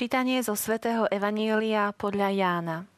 Čítanie 0.00 0.40
zo 0.40 0.56
svätého 0.56 1.04
Evanielia 1.12 1.92
podľa 1.92 2.32
Jána. 2.32 2.88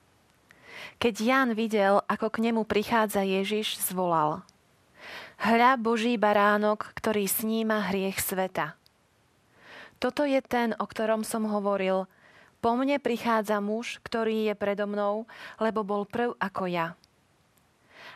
Keď 1.03 1.15
Ján 1.19 1.51
videl, 1.59 1.99
ako 2.07 2.31
k 2.31 2.47
nemu 2.47 2.63
prichádza 2.63 3.27
Ježiš, 3.27 3.75
zvolal. 3.83 4.47
Hľa 5.43 5.83
Boží 5.83 6.15
baránok, 6.15 6.95
ktorý 6.95 7.27
sníma 7.27 7.91
hriech 7.91 8.23
sveta. 8.23 8.79
Toto 9.99 10.23
je 10.23 10.39
ten, 10.47 10.79
o 10.79 10.87
ktorom 10.87 11.27
som 11.27 11.43
hovoril. 11.51 12.07
Po 12.63 12.79
mne 12.79 13.03
prichádza 13.03 13.59
muž, 13.59 13.99
ktorý 14.07 14.47
je 14.47 14.55
predo 14.55 14.87
mnou, 14.87 15.27
lebo 15.59 15.83
bol 15.83 16.07
prv 16.07 16.39
ako 16.39 16.71
ja. 16.71 16.95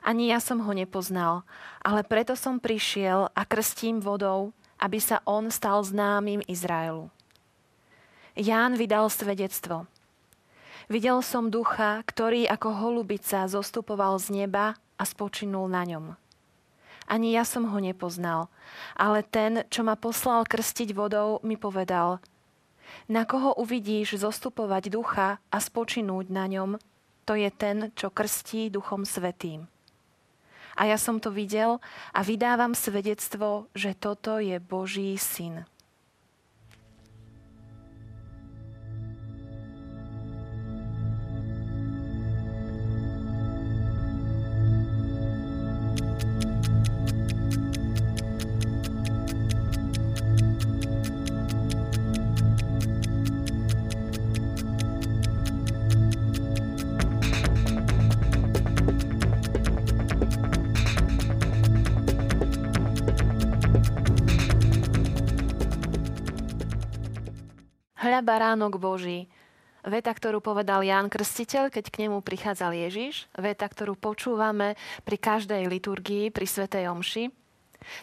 Ani 0.07 0.31
ja 0.31 0.39
som 0.39 0.63
ho 0.63 0.71
nepoznal, 0.71 1.43
ale 1.83 2.07
preto 2.07 2.39
som 2.39 2.63
prišiel 2.63 3.35
a 3.35 3.43
krstím 3.51 3.99
vodou, 3.99 4.55
aby 4.79 5.03
sa 5.03 5.19
on 5.27 5.51
stal 5.51 5.83
známym 5.83 6.47
Izraelu. 6.47 7.11
Ján 8.37 8.77
vydal 8.77 9.09
svedectvo. 9.09 9.89
Videl 10.93 11.25
som 11.25 11.49
ducha, 11.49 12.05
ktorý 12.05 12.45
ako 12.45 12.69
holubica 12.85 13.49
zostupoval 13.49 14.21
z 14.21 14.45
neba 14.45 14.77
a 15.01 15.03
spočinul 15.09 15.73
na 15.73 15.89
ňom. 15.89 16.13
Ani 17.09 17.33
ja 17.33 17.49
som 17.49 17.65
ho 17.65 17.79
nepoznal, 17.81 18.53
ale 18.93 19.25
ten, 19.25 19.65
čo 19.73 19.81
ma 19.89 19.97
poslal 19.97 20.45
krstiť 20.45 20.93
vodou, 20.93 21.41
mi 21.49 21.57
povedal, 21.57 22.21
na 23.09 23.25
koho 23.25 23.57
uvidíš 23.57 24.21
zostupovať 24.21 24.93
ducha 24.93 25.41
a 25.49 25.57
spočinúť 25.57 26.29
na 26.29 26.45
ňom, 26.45 26.77
to 27.25 27.41
je 27.41 27.49
ten, 27.49 27.89
čo 27.97 28.13
krstí 28.13 28.69
duchom 28.69 29.09
svetým. 29.09 29.65
A 30.77 30.93
ja 30.93 31.01
som 31.01 31.25
to 31.25 31.33
videl 31.33 31.81
a 32.13 32.21
vydávam 32.21 32.77
svedectvo, 32.77 33.73
že 33.73 33.97
toto 33.97 34.37
je 34.37 34.61
Boží 34.61 35.17
syn. 35.17 35.65
Hľa 68.17 68.25
baránok 68.25 68.81
Boží. 68.81 69.29
Veta, 69.85 70.09
ktorú 70.09 70.41
povedal 70.41 70.81
Ján 70.81 71.13
Krstiteľ, 71.13 71.69
keď 71.69 71.85
k 71.93 72.09
nemu 72.09 72.25
prichádzal 72.25 72.73
Ježiš. 72.73 73.29
Veta, 73.37 73.69
ktorú 73.69 73.93
počúvame 73.93 74.73
pri 75.05 75.21
každej 75.21 75.69
liturgii, 75.69 76.33
pri 76.33 76.49
Svetej 76.49 76.89
Omši. 76.97 77.29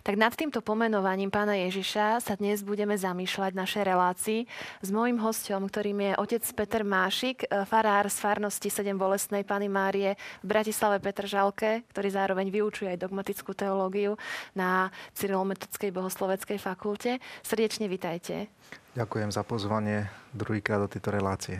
Tak 0.03 0.15
nad 0.15 0.33
týmto 0.33 0.63
pomenovaním 0.63 1.29
pána 1.29 1.55
Ježiša 1.67 2.23
sa 2.23 2.33
dnes 2.35 2.63
budeme 2.63 2.95
zamýšľať 2.95 3.51
v 3.53 3.61
našej 3.61 3.83
relácii 3.83 4.39
s 4.81 4.89
môjim 4.89 5.19
hostom, 5.19 5.67
ktorým 5.67 5.99
je 5.99 6.11
otec 6.19 6.43
Peter 6.55 6.83
Mášik, 6.87 7.45
e, 7.45 7.63
farár 7.67 8.07
z 8.07 8.17
farnosti 8.19 8.69
7 8.71 8.95
Bolestnej 8.95 9.43
Pany 9.43 9.67
Márie 9.67 10.15
v 10.43 10.45
Bratislave 10.47 11.03
Petržalke, 11.03 11.83
ktorý 11.91 12.09
zároveň 12.11 12.47
vyučuje 12.51 12.95
aj 12.95 13.01
dogmatickú 13.03 13.51
teológiu 13.55 14.15
na 14.55 14.91
Cyrilometodskej 15.15 15.91
bohosloveckej 15.91 16.57
fakulte. 16.59 17.19
Srdečne 17.43 17.87
vitajte. 17.91 18.49
Ďakujem 18.93 19.29
za 19.33 19.41
pozvanie 19.41 20.07
druhýkrát 20.37 20.85
do 20.85 20.89
tejto 20.89 21.09
relácie. 21.09 21.57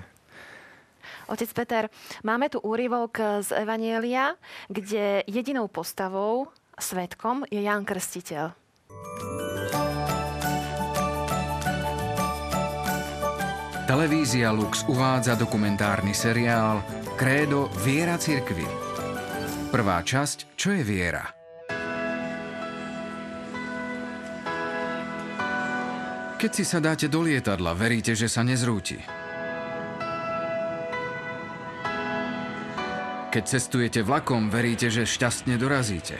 Otec 1.27 1.49
Peter, 1.51 1.83
máme 2.23 2.47
tu 2.47 2.59
úryvok 2.63 3.43
z 3.43 3.49
Evanielia, 3.55 4.35
kde 4.71 5.23
jedinou 5.27 5.67
postavou, 5.67 6.51
svetkom, 6.77 7.45
je 7.49 7.61
Jan 7.61 7.85
Krstiteľ. 7.85 8.53
Televízia 13.83 14.49
Lux 14.55 14.87
uvádza 14.87 15.35
dokumentárny 15.35 16.15
seriál 16.15 16.81
Krédo 17.19 17.67
Viera 17.83 18.17
cirkvi. 18.17 18.65
Prvá 19.69 20.01
časť 20.01 20.55
Čo 20.55 20.73
je 20.73 20.81
viera? 20.81 21.25
Keď 26.43 26.51
si 26.51 26.67
sa 26.67 26.83
dáte 26.83 27.07
do 27.07 27.23
lietadla, 27.23 27.71
veríte, 27.71 28.15
že 28.19 28.27
sa 28.27 28.43
nezrúti. 28.43 28.99
Keď 33.31 33.43
cestujete 33.47 34.03
vlakom, 34.03 34.51
veríte, 34.51 34.91
že 34.91 35.07
šťastne 35.07 35.55
dorazíte. 35.55 36.19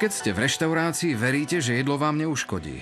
Keď 0.00 0.12
ste 0.16 0.32
v 0.32 0.48
reštaurácii, 0.48 1.12
veríte, 1.12 1.60
že 1.60 1.76
jedlo 1.76 2.00
vám 2.00 2.16
neuškodí. 2.16 2.80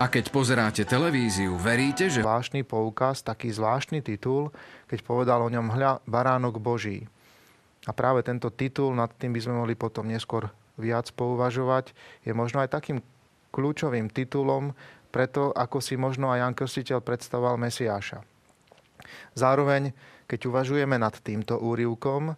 A 0.00 0.04
keď 0.08 0.32
pozeráte 0.32 0.88
televíziu, 0.88 1.52
veríte, 1.60 2.08
že... 2.08 2.24
Zvláštny 2.24 2.64
poukaz, 2.64 3.20
taký 3.20 3.52
zvláštny 3.52 4.00
titul, 4.00 4.48
keď 4.88 5.04
povedal 5.04 5.44
o 5.44 5.52
ňom 5.52 5.76
hľa 5.76 6.00
baránok 6.08 6.56
Boží. 6.56 7.04
A 7.84 7.92
práve 7.92 8.24
tento 8.24 8.48
titul, 8.48 8.96
nad 8.96 9.12
tým 9.20 9.36
by 9.36 9.40
sme 9.44 9.60
mohli 9.60 9.76
potom 9.76 10.08
neskôr 10.08 10.48
viac 10.80 11.12
pouvažovať, 11.12 11.92
je 12.24 12.32
možno 12.32 12.64
aj 12.64 12.80
takým 12.80 13.04
kľúčovým 13.52 14.08
titulom 14.08 14.72
preto, 15.12 15.52
ako 15.52 15.84
si 15.84 16.00
možno 16.00 16.32
aj 16.32 16.48
Jan 16.48 16.56
Krstiteľ 16.56 17.04
predstavoval 17.04 17.60
Mesiáša. 17.60 18.24
Zároveň, 19.36 19.92
keď 20.24 20.48
uvažujeme 20.48 20.96
nad 20.96 21.12
týmto 21.20 21.60
úrivkom, 21.60 22.32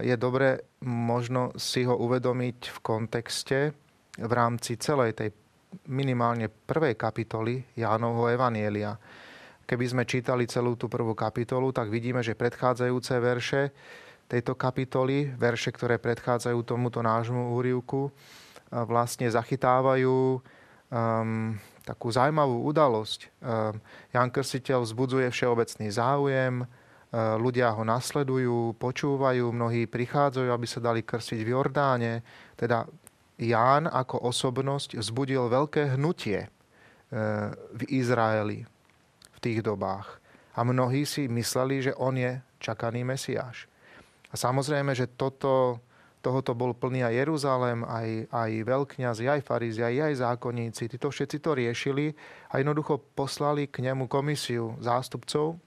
je 0.00 0.16
dobre 0.16 0.78
možno 0.84 1.52
si 1.58 1.84
ho 1.84 1.92
uvedomiť 1.92 2.58
v 2.72 2.78
kontexte 2.80 3.58
v 4.18 4.32
rámci 4.32 4.80
celej 4.80 5.12
tej 5.18 5.30
minimálne 5.92 6.48
prvej 6.48 6.96
kapitoly 6.96 7.76
Jánovho 7.76 8.32
Evanielia. 8.32 8.96
Keby 9.68 9.84
sme 9.84 10.08
čítali 10.08 10.48
celú 10.48 10.80
tú 10.80 10.88
prvú 10.88 11.12
kapitolu, 11.12 11.76
tak 11.76 11.92
vidíme, 11.92 12.24
že 12.24 12.32
predchádzajúce 12.32 13.14
verše 13.20 13.62
tejto 14.28 14.56
kapitoly, 14.56 15.36
verše, 15.36 15.72
ktoré 15.72 16.00
predchádzajú 16.00 16.58
tomuto 16.64 17.04
nášmu 17.04 17.52
úrivku, 17.52 18.08
vlastne 18.68 19.28
zachytávajú 19.28 20.40
um, 20.40 21.56
takú 21.84 22.08
zaujímavú 22.12 22.68
udalosť. 22.68 23.28
Um, 23.40 23.80
Jan 24.12 24.28
Krstiteľ 24.28 24.84
vzbudzuje 24.84 25.32
všeobecný 25.32 25.88
záujem, 25.88 26.54
ľudia 27.14 27.72
ho 27.72 27.82
nasledujú, 27.88 28.76
počúvajú, 28.76 29.48
mnohí 29.48 29.88
prichádzajú, 29.88 30.48
aby 30.52 30.66
sa 30.68 30.80
dali 30.84 31.00
krstiť 31.00 31.40
v 31.40 31.52
Jordáne. 31.56 32.12
Teda 32.52 32.84
Ján 33.38 33.86
ako 33.86 34.28
osobnosť 34.28 34.98
vzbudil 34.98 35.46
veľké 35.46 35.94
hnutie 35.94 36.50
uh, 36.50 37.54
v 37.70 37.82
Izraeli 37.86 38.66
v 39.32 39.38
tých 39.38 39.62
dobách. 39.62 40.18
A 40.58 40.66
mnohí 40.66 41.06
si 41.06 41.30
mysleli, 41.30 41.86
že 41.86 41.94
on 41.94 42.18
je 42.18 42.42
čakaný 42.58 43.06
Mesiáš. 43.06 43.70
A 44.28 44.34
samozrejme, 44.34 44.90
že 44.90 45.06
toto, 45.06 45.78
tohoto 46.18 46.50
bol 46.52 46.74
plný 46.74 47.06
aj 47.06 47.14
Jeruzalém, 47.14 47.86
aj, 47.86 48.26
aj 48.26 48.50
veľkňazi, 48.66 49.24
aj 49.30 49.40
farizia, 49.46 49.86
aj, 49.86 50.10
aj 50.10 50.14
zákonníci. 50.18 50.90
Títo 50.90 51.08
všetci 51.14 51.38
to 51.38 51.54
riešili 51.54 52.10
a 52.50 52.58
jednoducho 52.58 52.98
poslali 53.14 53.70
k 53.70 53.86
nemu 53.86 54.10
komisiu 54.10 54.74
zástupcov, 54.82 55.62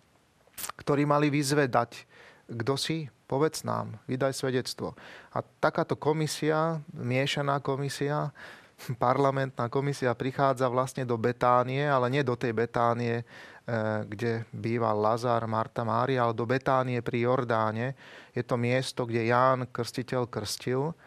ktorí 0.78 1.08
mali 1.08 1.34
vyzvedať, 1.34 2.06
kto 2.46 2.76
si, 2.76 3.08
povedz 3.26 3.64
nám, 3.64 3.98
vydaj 4.06 4.36
svedectvo. 4.36 4.94
A 5.32 5.42
takáto 5.42 5.96
komisia, 5.96 6.84
miešaná 6.94 7.64
komisia, 7.64 8.30
parlamentná 9.02 9.72
komisia 9.72 10.12
prichádza 10.14 10.68
vlastne 10.68 11.08
do 11.08 11.16
Betánie, 11.16 11.88
ale 11.88 12.12
nie 12.12 12.22
do 12.22 12.36
tej 12.36 12.54
Betánie, 12.54 13.24
E, 13.62 14.04
kde 14.10 14.44
býval 14.50 14.98
Lazar, 14.98 15.46
Marta, 15.46 15.86
Mária, 15.86 16.26
ale 16.26 16.34
do 16.34 16.50
Betánie 16.50 16.98
pri 17.06 17.30
Jordáne. 17.30 17.94
Je 18.34 18.42
to 18.42 18.58
miesto, 18.58 19.06
kde 19.06 19.30
Ján 19.30 19.70
Krstiteľ 19.70 20.26
krstil. 20.26 20.98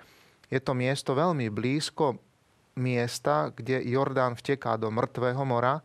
Je 0.48 0.62
to 0.62 0.70
miesto 0.70 1.18
veľmi 1.18 1.50
blízko 1.50 2.14
miesta, 2.78 3.50
kde 3.50 3.82
Jordán 3.82 4.38
vteká 4.38 4.78
do 4.78 4.86
mŕtvého 4.94 5.42
mora 5.42 5.82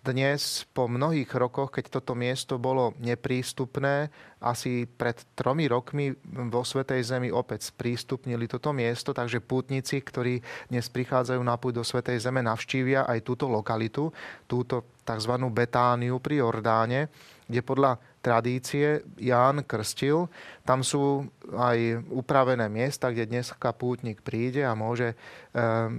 dnes, 0.00 0.64
po 0.72 0.88
mnohých 0.88 1.28
rokoch, 1.36 1.76
keď 1.76 2.00
toto 2.00 2.16
miesto 2.16 2.56
bolo 2.56 2.96
neprístupné, 3.00 4.08
asi 4.40 4.88
pred 4.88 5.20
tromi 5.36 5.68
rokmi 5.68 6.16
vo 6.48 6.64
Svetej 6.64 7.04
Zemi 7.04 7.28
opäť 7.28 7.68
sprístupnili 7.68 8.48
toto 8.48 8.72
miesto, 8.72 9.12
takže 9.12 9.44
pútnici, 9.44 10.00
ktorí 10.00 10.40
dnes 10.72 10.88
prichádzajú 10.88 11.40
na 11.44 11.60
púť 11.60 11.80
do 11.80 11.84
Svetej 11.84 12.16
Zeme, 12.24 12.40
navštívia 12.40 13.04
aj 13.04 13.20
túto 13.20 13.44
lokalitu, 13.48 14.08
túto 14.48 14.96
tzv. 15.04 15.32
Betániu 15.52 16.16
pri 16.22 16.40
Jordáne, 16.40 17.12
kde 17.50 17.66
podľa 17.66 17.98
tradície 18.22 19.02
Ján 19.18 19.66
krstil. 19.66 20.30
Tam 20.62 20.86
sú 20.86 21.26
aj 21.50 22.06
upravené 22.14 22.70
miesta, 22.70 23.10
kde 23.10 23.26
dneska 23.26 23.74
pútnik 23.74 24.22
príde 24.22 24.62
a 24.62 24.78
môže, 24.78 25.18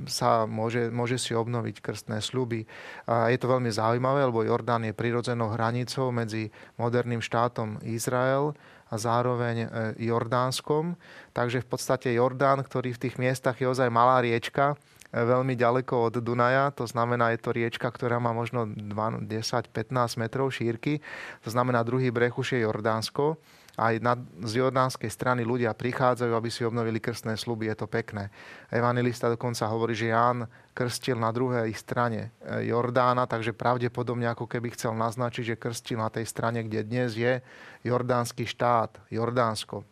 sa, 0.07 0.48
môže, 0.48 0.88
môže 0.88 1.19
si 1.19 1.36
obnoviť 1.36 1.83
krstné 1.83 2.24
sľuby. 2.24 2.63
A 3.09 3.27
je 3.33 3.38
to 3.42 3.51
veľmi 3.51 3.68
zaujímavé, 3.68 4.24
lebo 4.24 4.48
Jordán 4.48 4.88
je 4.88 4.95
prirodzenou 4.95 5.51
hranicou 5.51 6.13
medzi 6.15 6.53
moderným 6.80 7.19
štátom 7.19 7.83
Izrael 7.83 8.56
a 8.92 8.95
zároveň 9.00 9.56
e, 9.63 9.68
Jordánskom. 10.03 11.00
Takže 11.31 11.63
v 11.63 11.68
podstate 11.68 12.12
Jordán, 12.12 12.59
ktorý 12.59 12.92
v 12.95 13.01
tých 13.07 13.15
miestach 13.15 13.56
je 13.56 13.71
ozaj 13.71 13.88
malá 13.88 14.19
riečka, 14.19 14.75
veľmi 15.12 15.54
ďaleko 15.60 16.12
od 16.12 16.16
Dunaja, 16.24 16.72
to 16.72 16.88
znamená, 16.88 17.36
je 17.36 17.40
to 17.44 17.52
riečka, 17.52 17.88
ktorá 17.92 18.18
má 18.18 18.31
možno 18.31 18.68
10-15 18.68 19.92
metrov 20.16 20.52
šírky, 20.52 21.04
to 21.44 21.50
znamená, 21.52 21.84
druhý 21.84 22.12
breh 22.12 22.31
už 22.31 22.56
je 22.56 22.63
Jordánsko 22.63 23.36
aj 23.80 24.04
na, 24.04 24.19
z 24.44 24.60
jordánskej 24.60 25.08
strany 25.08 25.48
ľudia 25.48 25.72
prichádzajú, 25.72 26.31
aby 26.36 26.50
si 26.52 26.68
obnovili 26.68 27.00
krstné 27.00 27.40
sluby. 27.40 27.72
Je 27.72 27.75
to 27.80 27.88
pekné. 27.88 28.28
Evangelista 28.68 29.31
dokonca 29.31 29.63
hovorí, 29.72 29.96
že 29.96 30.12
Ján 30.12 30.44
krstil 30.75 31.16
na 31.16 31.31
druhej 31.31 31.72
strane 31.74 32.36
e, 32.44 32.68
Jordána, 32.68 33.24
takže 33.28 33.56
pravdepodobne 33.56 34.28
ako 34.28 34.48
keby 34.48 34.75
chcel 34.75 34.92
naznačiť, 34.96 35.56
že 35.56 35.62
krstil 35.62 36.04
na 36.04 36.12
tej 36.12 36.28
strane, 36.28 36.62
kde 36.68 36.84
dnes 36.84 37.16
je 37.16 37.40
jordánsky 37.88 38.44
štát, 38.44 39.00
Jordánsko. 39.08 39.88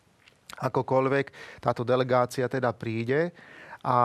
Akokoľvek 0.60 1.58
táto 1.64 1.80
delegácia 1.80 2.44
teda 2.52 2.76
príde 2.76 3.32
a 3.80 3.98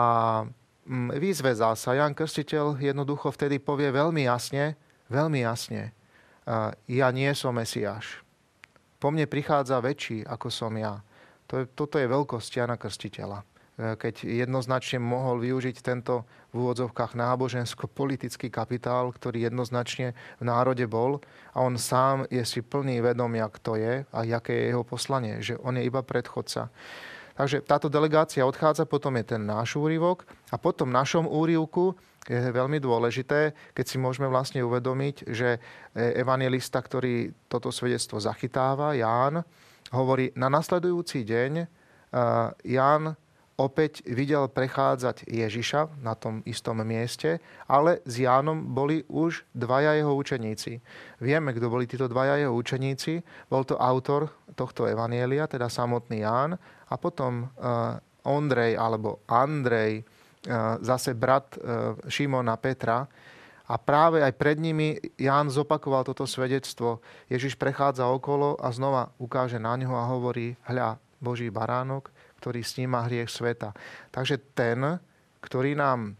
mm, 0.86 1.18
vyzvezá 1.18 1.74
sa. 1.74 1.92
Jan 1.92 2.14
Krstiteľ 2.14 2.78
jednoducho 2.78 3.34
vtedy 3.34 3.58
povie 3.58 3.90
veľmi 3.90 4.24
jasne, 4.24 4.78
veľmi 5.10 5.42
jasne, 5.42 5.90
ja 6.86 7.08
nie 7.10 7.30
som 7.34 7.58
Mesiáš 7.58 8.26
po 8.96 9.12
mne 9.12 9.28
prichádza 9.28 9.78
väčší, 9.78 10.24
ako 10.24 10.48
som 10.48 10.72
ja. 10.74 10.98
Toto 11.46 11.94
je 12.00 12.10
veľkosť 12.10 12.50
Jana 12.58 12.74
Krstiteľa. 12.74 13.38
E, 13.38 13.44
keď 13.94 14.26
jednoznačne 14.26 14.98
mohol 14.98 15.38
využiť 15.38 15.78
tento 15.78 16.26
v 16.50 16.66
úvodzovkách 16.66 17.14
nábožensko-politický 17.14 18.50
kapitál, 18.50 19.14
ktorý 19.14 19.46
jednoznačne 19.46 20.16
v 20.40 20.44
národe 20.48 20.82
bol 20.90 21.22
a 21.54 21.62
on 21.62 21.78
sám 21.78 22.26
je 22.32 22.42
si 22.42 22.66
plný 22.66 22.98
vedomia, 22.98 23.46
kto 23.46 23.78
je 23.78 23.94
a 24.10 24.18
aké 24.26 24.58
je 24.58 24.64
jeho 24.74 24.82
poslanie, 24.82 25.38
že 25.38 25.54
on 25.62 25.78
je 25.78 25.86
iba 25.86 26.02
predchodca. 26.02 26.72
Takže 27.36 27.60
táto 27.60 27.92
delegácia 27.92 28.48
odchádza, 28.48 28.88
potom 28.88 29.12
je 29.20 29.36
ten 29.36 29.42
náš 29.44 29.76
úrivok 29.76 30.24
a 30.48 30.56
potom 30.56 30.88
našom 30.88 31.28
úrivku 31.28 31.92
je 32.26 32.50
veľmi 32.50 32.82
dôležité, 32.82 33.54
keď 33.76 33.84
si 33.86 33.96
môžeme 34.02 34.26
vlastne 34.26 34.58
uvedomiť, 34.64 35.30
že 35.30 35.48
e, 35.56 35.58
evangelista, 36.18 36.82
ktorý 36.82 37.30
toto 37.46 37.70
svedectvo 37.70 38.18
zachytáva, 38.18 38.98
Ján, 38.98 39.46
hovorí, 39.94 40.34
na 40.34 40.50
nasledujúci 40.50 41.22
deň 41.22 41.52
e, 41.62 41.66
Ján 42.66 43.14
opäť 43.56 44.04
videl 44.04 44.50
prechádzať 44.52 45.24
Ježiša 45.30 46.02
na 46.04 46.12
tom 46.12 46.44
istom 46.44 46.76
mieste, 46.84 47.40
ale 47.64 48.04
s 48.04 48.20
Jánom 48.20 48.60
boli 48.60 49.06
už 49.08 49.48
dvaja 49.56 49.96
jeho 49.96 50.12
učeníci. 50.12 50.84
Vieme, 51.24 51.56
kto 51.56 51.72
boli 51.72 51.88
títo 51.88 52.04
dvaja 52.04 52.36
jeho 52.36 52.52
učeníci. 52.52 53.24
Bol 53.48 53.64
to 53.64 53.80
autor 53.80 54.28
tohto 54.52 54.84
evanielia, 54.84 55.48
teda 55.48 55.72
samotný 55.72 56.20
Ján, 56.20 56.60
a 56.90 56.94
potom 56.98 57.44
e, 57.44 57.46
Ondrej 58.26 58.74
alebo 58.74 59.22
Andrej, 59.30 60.02
zase 60.80 61.14
brat 61.14 61.58
e, 61.58 61.60
Šimona 62.06 62.54
Petra. 62.56 63.06
A 63.66 63.74
práve 63.82 64.22
aj 64.22 64.30
pred 64.38 64.62
nimi 64.62 64.94
Ján 65.18 65.50
zopakoval 65.50 66.06
toto 66.06 66.22
svedectvo. 66.22 67.02
Ježiš 67.26 67.58
prechádza 67.58 68.06
okolo 68.06 68.54
a 68.62 68.70
znova 68.70 69.10
ukáže 69.18 69.58
na 69.58 69.74
ňo 69.74 69.90
a 69.90 70.06
hovorí, 70.06 70.54
hľa, 70.70 71.02
Boží 71.18 71.50
baránok, 71.50 72.14
ktorý 72.38 72.62
sníma 72.62 73.10
hriech 73.10 73.26
sveta. 73.26 73.74
Takže 74.14 74.38
ten, 74.54 75.02
ktorý 75.42 75.74
nám 75.74 76.14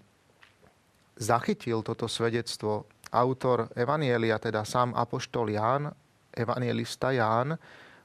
zachytil 1.15 1.87
toto 1.87 2.11
svedectvo, 2.11 2.91
autor 3.15 3.71
Evanielia, 3.79 4.43
teda 4.43 4.67
sám 4.67 4.91
apoštol 4.99 5.55
Ján, 5.55 5.95
evanielista 6.35 7.15
Ján, 7.15 7.55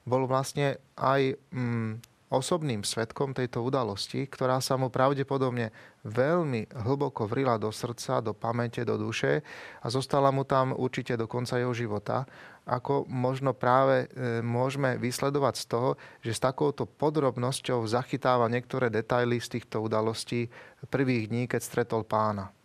bol 0.06 0.30
vlastne 0.30 0.78
aj 1.02 1.34
mm, 1.50 2.11
osobným 2.31 2.88
svetkom 2.88 3.36
tejto 3.36 3.60
udalosti, 3.60 4.24
ktorá 4.24 4.63
sa 4.63 4.80
mu 4.80 4.88
pravdepodobne 4.88 5.75
veľmi 6.07 6.72
hlboko 6.72 7.28
vrila 7.28 7.60
do 7.60 7.68
srdca, 7.69 8.24
do 8.24 8.31
pamäte, 8.31 8.88
do 8.88 8.95
duše 8.95 9.44
a 9.83 9.88
zostala 9.92 10.31
mu 10.31 10.48
tam 10.48 10.72
určite 10.72 11.19
do 11.19 11.28
konca 11.28 11.60
jeho 11.60 11.75
života. 11.75 12.24
Ako 12.63 13.04
možno 13.12 13.51
práve 13.51 14.07
e, 14.07 14.39
môžeme 14.39 14.95
vysledovať 14.95 15.56
z 15.60 15.66
toho, 15.68 15.89
že 16.24 16.31
s 16.31 16.39
takouto 16.39 16.88
podrobnosťou 16.88 17.83
zachytáva 17.83 18.48
niektoré 18.48 18.88
detaily 18.88 19.44
z 19.44 19.60
týchto 19.60 19.83
udalostí 19.83 20.48
prvých 20.88 21.28
dní, 21.28 21.44
keď 21.51 21.62
stretol 21.62 22.07
pána. 22.07 22.56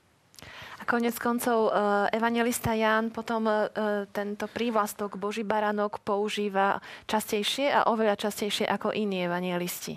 A 0.76 0.84
konec 0.84 1.16
koncov 1.16 1.72
eh, 1.72 1.74
evangelista 2.12 2.76
Ján 2.76 3.08
potom 3.08 3.48
eh, 3.48 3.72
tento 4.12 4.44
prívlastok 4.50 5.16
Boží 5.16 5.40
baranok 5.42 6.04
používa 6.04 6.80
častejšie 7.08 7.72
a 7.72 7.88
oveľa 7.88 8.20
častejšie 8.28 8.68
ako 8.68 8.92
iní 8.92 9.24
evangelisti. 9.24 9.96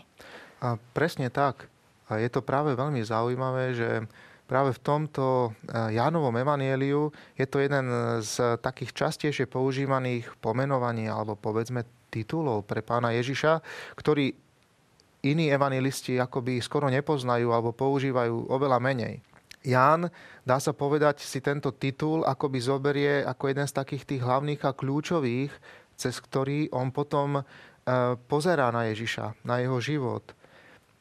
A 0.64 0.80
presne 0.96 1.28
tak. 1.28 1.68
A 2.10 2.18
je 2.18 2.30
to 2.31 2.42
práve 2.42 2.74
veľmi 2.74 3.06
zaujímavé, 3.06 3.78
že 3.78 3.90
práve 4.50 4.74
v 4.74 4.81
tomto 4.81 5.54
Jánovom 5.70 6.33
evanieliu 6.42 7.14
je 7.38 7.45
to 7.45 7.62
jeden 7.62 7.86
z 8.26 8.57
takých 8.57 8.98
častejšie 8.98 9.45
používaných 9.45 10.26
pomenovaní 10.42 11.06
alebo 11.06 11.38
povedzme 11.38 11.86
titulov 12.09 12.66
pre 12.66 12.81
pána 12.81 13.14
Ježiša, 13.14 13.62
ktorý 13.94 14.33
iní 15.21 15.54
evangelisti 15.54 16.18
akoby 16.18 16.64
skoro 16.66 16.90
nepoznajú 16.90 17.54
alebo 17.54 17.76
používajú 17.76 18.50
oveľa 18.50 18.81
menej. 18.81 19.21
Ján, 19.59 20.07
dá 20.47 20.57
sa 20.63 20.71
povedať, 20.71 21.19
si 21.19 21.44
tento 21.44 21.75
titul 21.75 22.23
akoby 22.23 22.59
zoberie 22.63 23.13
ako 23.28 23.51
jeden 23.51 23.68
z 23.68 23.75
takých 23.75 24.04
tých 24.07 24.21
hlavných 24.23 24.63
a 24.63 24.71
kľúčových, 24.71 25.51
cez 25.99 26.16
ktorý 26.23 26.71
on 26.71 26.95
potom 26.95 27.39
e, 27.39 27.44
pozerá 28.31 28.71
na 28.71 28.87
Ježiša, 28.87 29.44
na 29.44 29.59
jeho 29.59 29.83
život, 29.83 30.23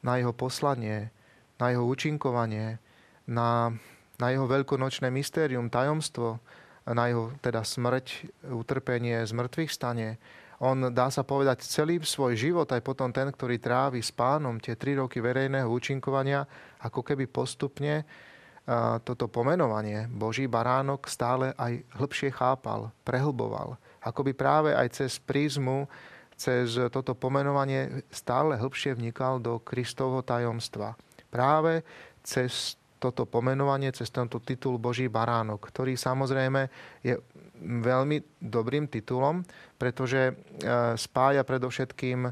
na 0.03 0.19
jeho 0.19 0.35
poslanie, 0.35 1.07
na 1.55 1.71
jeho 1.71 1.87
účinkovanie, 1.87 2.83
na, 3.31 3.71
na 4.19 4.27
jeho 4.27 4.43
veľkonočné 4.43 5.07
mystérium, 5.07 5.71
tajomstvo, 5.71 6.43
na 6.83 7.07
jeho 7.07 7.31
teda 7.39 7.63
smrť, 7.63 8.27
utrpenie, 8.51 9.23
zmrtvých 9.23 9.71
stane. 9.71 10.19
On, 10.59 10.91
dá 10.91 11.07
sa 11.07 11.23
povedať, 11.23 11.63
celý 11.63 12.03
svoj 12.03 12.35
život, 12.35 12.67
aj 12.67 12.83
potom 12.83 13.15
ten, 13.15 13.31
ktorý 13.31 13.55
trávi 13.55 14.03
s 14.03 14.11
pánom 14.11 14.59
tie 14.59 14.75
tri 14.75 14.99
roky 14.99 15.23
verejného 15.23 15.71
účinkovania, 15.71 16.43
ako 16.83 16.99
keby 16.99 17.31
postupne 17.31 18.03
toto 19.01 19.25
pomenovanie 19.25 20.05
Boží 20.05 20.45
baránok 20.45 21.09
stále 21.09 21.57
aj 21.57 21.81
hĺbšie 21.97 22.29
chápal, 22.29 22.93
prehlboval. 23.01 23.81
Akoby 24.05 24.37
práve 24.37 24.77
aj 24.77 24.93
cez 24.93 25.17
prízmu, 25.17 25.89
cez 26.37 26.77
toto 26.93 27.17
pomenovanie 27.17 28.05
stále 28.13 28.55
hĺbšie 28.55 28.95
vnikal 28.95 29.41
do 29.41 29.57
Kristovho 29.59 30.21
tajomstva. 30.21 30.93
Práve 31.33 31.81
cez 32.21 32.79
toto 32.99 33.23
pomenovanie, 33.25 33.89
cez 33.95 34.11
tento 34.11 34.43
titul 34.43 34.75
Boží 34.77 35.07
baránok, 35.07 35.71
ktorý 35.71 35.95
samozrejme 35.95 36.67
je 37.01 37.15
veľmi 37.63 38.43
dobrým 38.43 38.91
titulom, 38.91 39.43
pretože 39.79 40.31
e, 40.31 40.33
spája 40.99 41.43
predovšetkým 41.47 42.27
e, 42.27 42.31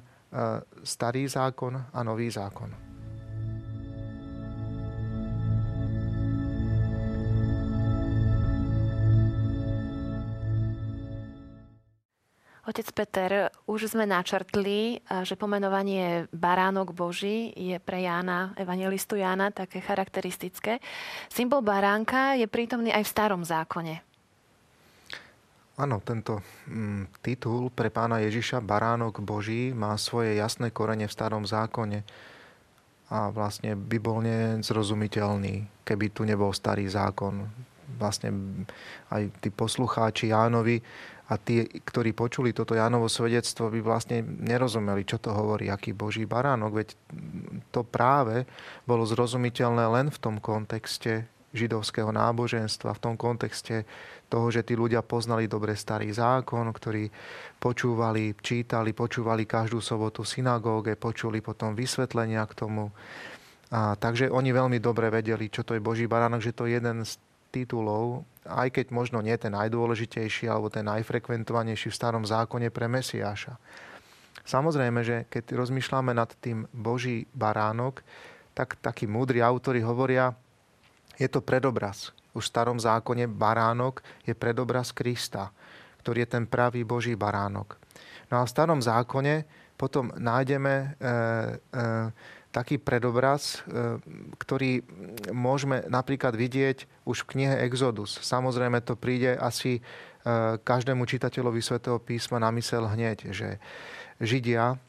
starý 0.84 1.24
zákon 1.27 1.75
a 1.75 2.00
nový 2.03 2.27
zákon. 2.27 2.87
Otec 12.67 12.91
Peter, 12.91 13.47
už 13.63 13.95
sme 13.95 14.03
načrtli, 14.03 15.00
že 15.24 15.39
pomenovanie 15.39 16.27
baránok 16.36 16.91
Boží 16.91 17.55
je 17.55 17.79
pre 17.79 18.03
Jána, 18.03 18.51
evangelistu 18.59 19.15
Jána, 19.15 19.55
také 19.55 19.79
charakteristické. 19.79 20.83
Symbol 21.31 21.63
baránka 21.63 22.36
je 22.36 22.43
prítomný 22.43 22.91
aj 22.91 23.07
v 23.07 23.13
starom 23.15 23.47
zákone. 23.47 24.03
Áno, 25.79 26.03
tento 26.03 26.43
mm, 26.67 27.24
titul 27.24 27.71
pre 27.71 27.88
pána 27.88 28.19
Ježiša, 28.19 28.59
baránok 28.59 29.24
Boží, 29.24 29.71
má 29.71 29.95
svoje 29.95 30.36
jasné 30.36 30.67
korene 30.67 31.07
v 31.07 31.15
starom 31.15 31.47
zákone 31.47 32.03
a 33.07 33.31
vlastne 33.31 33.79
by 33.79 33.97
bol 34.03 34.19
nezrozumiteľný, 34.19 35.88
keby 35.88 36.12
tu 36.12 36.27
nebol 36.27 36.51
starý 36.51 36.83
zákon. 36.91 37.47
Vlastne 37.95 38.36
aj 39.07 39.31
tí 39.39 39.47
poslucháči 39.55 40.36
Jánovi 40.36 40.83
a 41.27 41.36
tí, 41.36 41.67
ktorí 41.67 42.15
počuli 42.15 42.55
toto 42.55 42.72
Jánovo 42.72 43.12
svedectvo, 43.12 43.67
by 43.67 43.84
vlastne 43.84 44.24
nerozumeli, 44.24 45.03
čo 45.03 45.19
to 45.19 45.36
hovorí, 45.36 45.67
aký 45.67 45.91
Boží 45.91 46.24
baránok. 46.24 46.72
Veď 46.72 46.89
to 47.75 47.84
práve 47.84 48.48
bolo 48.88 49.03
zrozumiteľné 49.03 49.86
len 49.91 50.07
v 50.07 50.17
tom 50.24 50.39
kontexte, 50.39 51.27
židovského 51.51 52.12
náboženstva 52.12 52.96
v 52.96 53.03
tom 53.03 53.15
kontexte 53.19 53.84
toho, 54.27 54.51
že 54.51 54.63
tí 54.63 54.75
ľudia 54.75 55.03
poznali 55.03 55.48
dobre 55.48 55.75
starý 55.75 56.12
zákon, 56.12 56.67
ktorí 56.72 57.12
počúvali, 57.60 58.36
čítali, 58.39 58.91
počúvali 58.91 59.48
každú 59.48 59.79
sobotu 59.79 60.24
v 60.24 60.31
synagóge, 60.31 60.93
počuli 61.00 61.39
potom 61.39 61.75
vysvetlenia 61.75 62.43
k 62.48 62.53
tomu. 62.55 62.91
A, 63.67 64.00
takže 64.00 64.31
oni 64.31 64.55
veľmi 64.55 64.79
dobre 64.79 65.12
vedeli, 65.12 65.51
čo 65.51 65.63
to 65.67 65.75
je 65.75 65.84
Boží 65.84 66.07
baránok, 66.07 66.39
že 66.39 66.55
to 66.55 66.67
je 66.67 66.79
jeden 66.79 67.03
z 67.03 67.19
titulov, 67.64 68.28
aj 68.46 68.70
keď 68.70 68.86
možno 68.94 69.20
nie 69.26 69.34
ten 69.42 69.54
najdôležitejší 69.54 70.46
alebo 70.46 70.70
ten 70.70 70.86
najfrekventovanejší 70.86 71.90
v 71.90 71.98
starom 71.98 72.24
zákone 72.24 72.70
pre 72.70 72.86
Mesiáša. 72.86 73.58
Samozrejme, 74.48 75.02
že 75.04 75.18
keď 75.28 75.58
rozmýšľame 75.58 76.16
nad 76.16 76.32
tým 76.40 76.70
Boží 76.72 77.28
baránok, 77.36 78.06
tak 78.56 78.80
takí 78.80 79.10
múdri 79.10 79.44
autori 79.44 79.84
hovoria, 79.84 80.32
je 81.18 81.28
to 81.28 81.42
predobraz 81.42 82.16
už 82.38 82.46
v 82.46 82.54
starom 82.54 82.78
zákone 82.78 83.26
baránok 83.26 84.06
je 84.22 84.38
predobraz 84.38 84.94
Krista, 84.94 85.50
ktorý 86.06 86.24
je 86.24 86.30
ten 86.38 86.46
pravý 86.46 86.86
Boží 86.86 87.18
baránok. 87.18 87.82
No 88.30 88.38
a 88.38 88.46
v 88.46 88.54
starom 88.54 88.78
zákone 88.78 89.50
potom 89.74 90.14
nájdeme 90.14 90.74
e, 90.78 90.86
e, 90.86 91.14
taký 92.51 92.80
predobraz, 92.82 93.62
e, 93.68 94.00
ktorý 94.39 94.82
môžeme 95.32 95.84
napríklad 95.88 96.34
vidieť 96.34 97.08
už 97.08 97.24
v 97.24 97.30
knihe 97.38 97.56
Exodus. 97.68 98.18
Samozrejme 98.24 98.82
to 98.82 98.98
príde 98.98 99.36
asi 99.38 99.80
e, 99.80 99.82
každému 100.62 101.06
čitateľovi 101.06 101.62
svätého 101.62 102.00
písma 102.00 102.39
na 102.39 102.50
mysel 102.56 102.88
hneď, 102.88 103.32
že 103.36 103.62
Židia, 104.18 104.80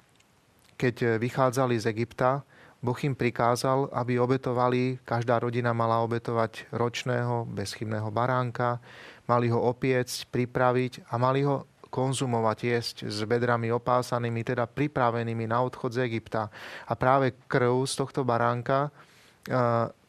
keď 0.79 1.21
vychádzali 1.21 1.77
z 1.77 1.91
Egypta, 1.91 2.47
Boh 2.79 2.95
im 3.03 3.19
prikázal, 3.19 3.91
aby 3.91 4.23
obetovali, 4.23 5.03
každá 5.03 5.43
rodina 5.43 5.75
mala 5.75 5.99
obetovať 5.99 6.71
ročného, 6.71 7.43
bezchybného 7.51 8.07
baránka, 8.15 8.79
mali 9.27 9.51
ho 9.51 9.59
opiecť, 9.59 10.31
pripraviť 10.31 11.11
a 11.11 11.19
mali 11.19 11.43
ho 11.43 11.67
konzumovať, 11.89 12.59
jesť 12.65 12.97
s 13.09 13.25
bedrami 13.25 13.73
opásanými, 13.73 14.45
teda 14.45 14.69
pripravenými 14.69 15.49
na 15.49 15.65
odchod 15.65 15.97
z 15.97 16.07
Egypta. 16.09 16.53
A 16.89 16.93
práve 16.95 17.35
krv 17.49 17.85
z 17.89 17.95
tohto 17.99 18.23
baránka 18.23 18.93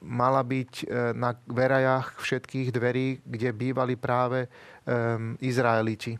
mala 0.04 0.44
byť 0.44 0.74
e, 0.84 0.86
na 1.16 1.32
verajách 1.48 2.20
všetkých 2.20 2.76
dverí, 2.76 3.24
kde 3.24 3.50
bývali 3.56 3.96
práve 3.96 4.52
Izraeliti. 5.40 6.18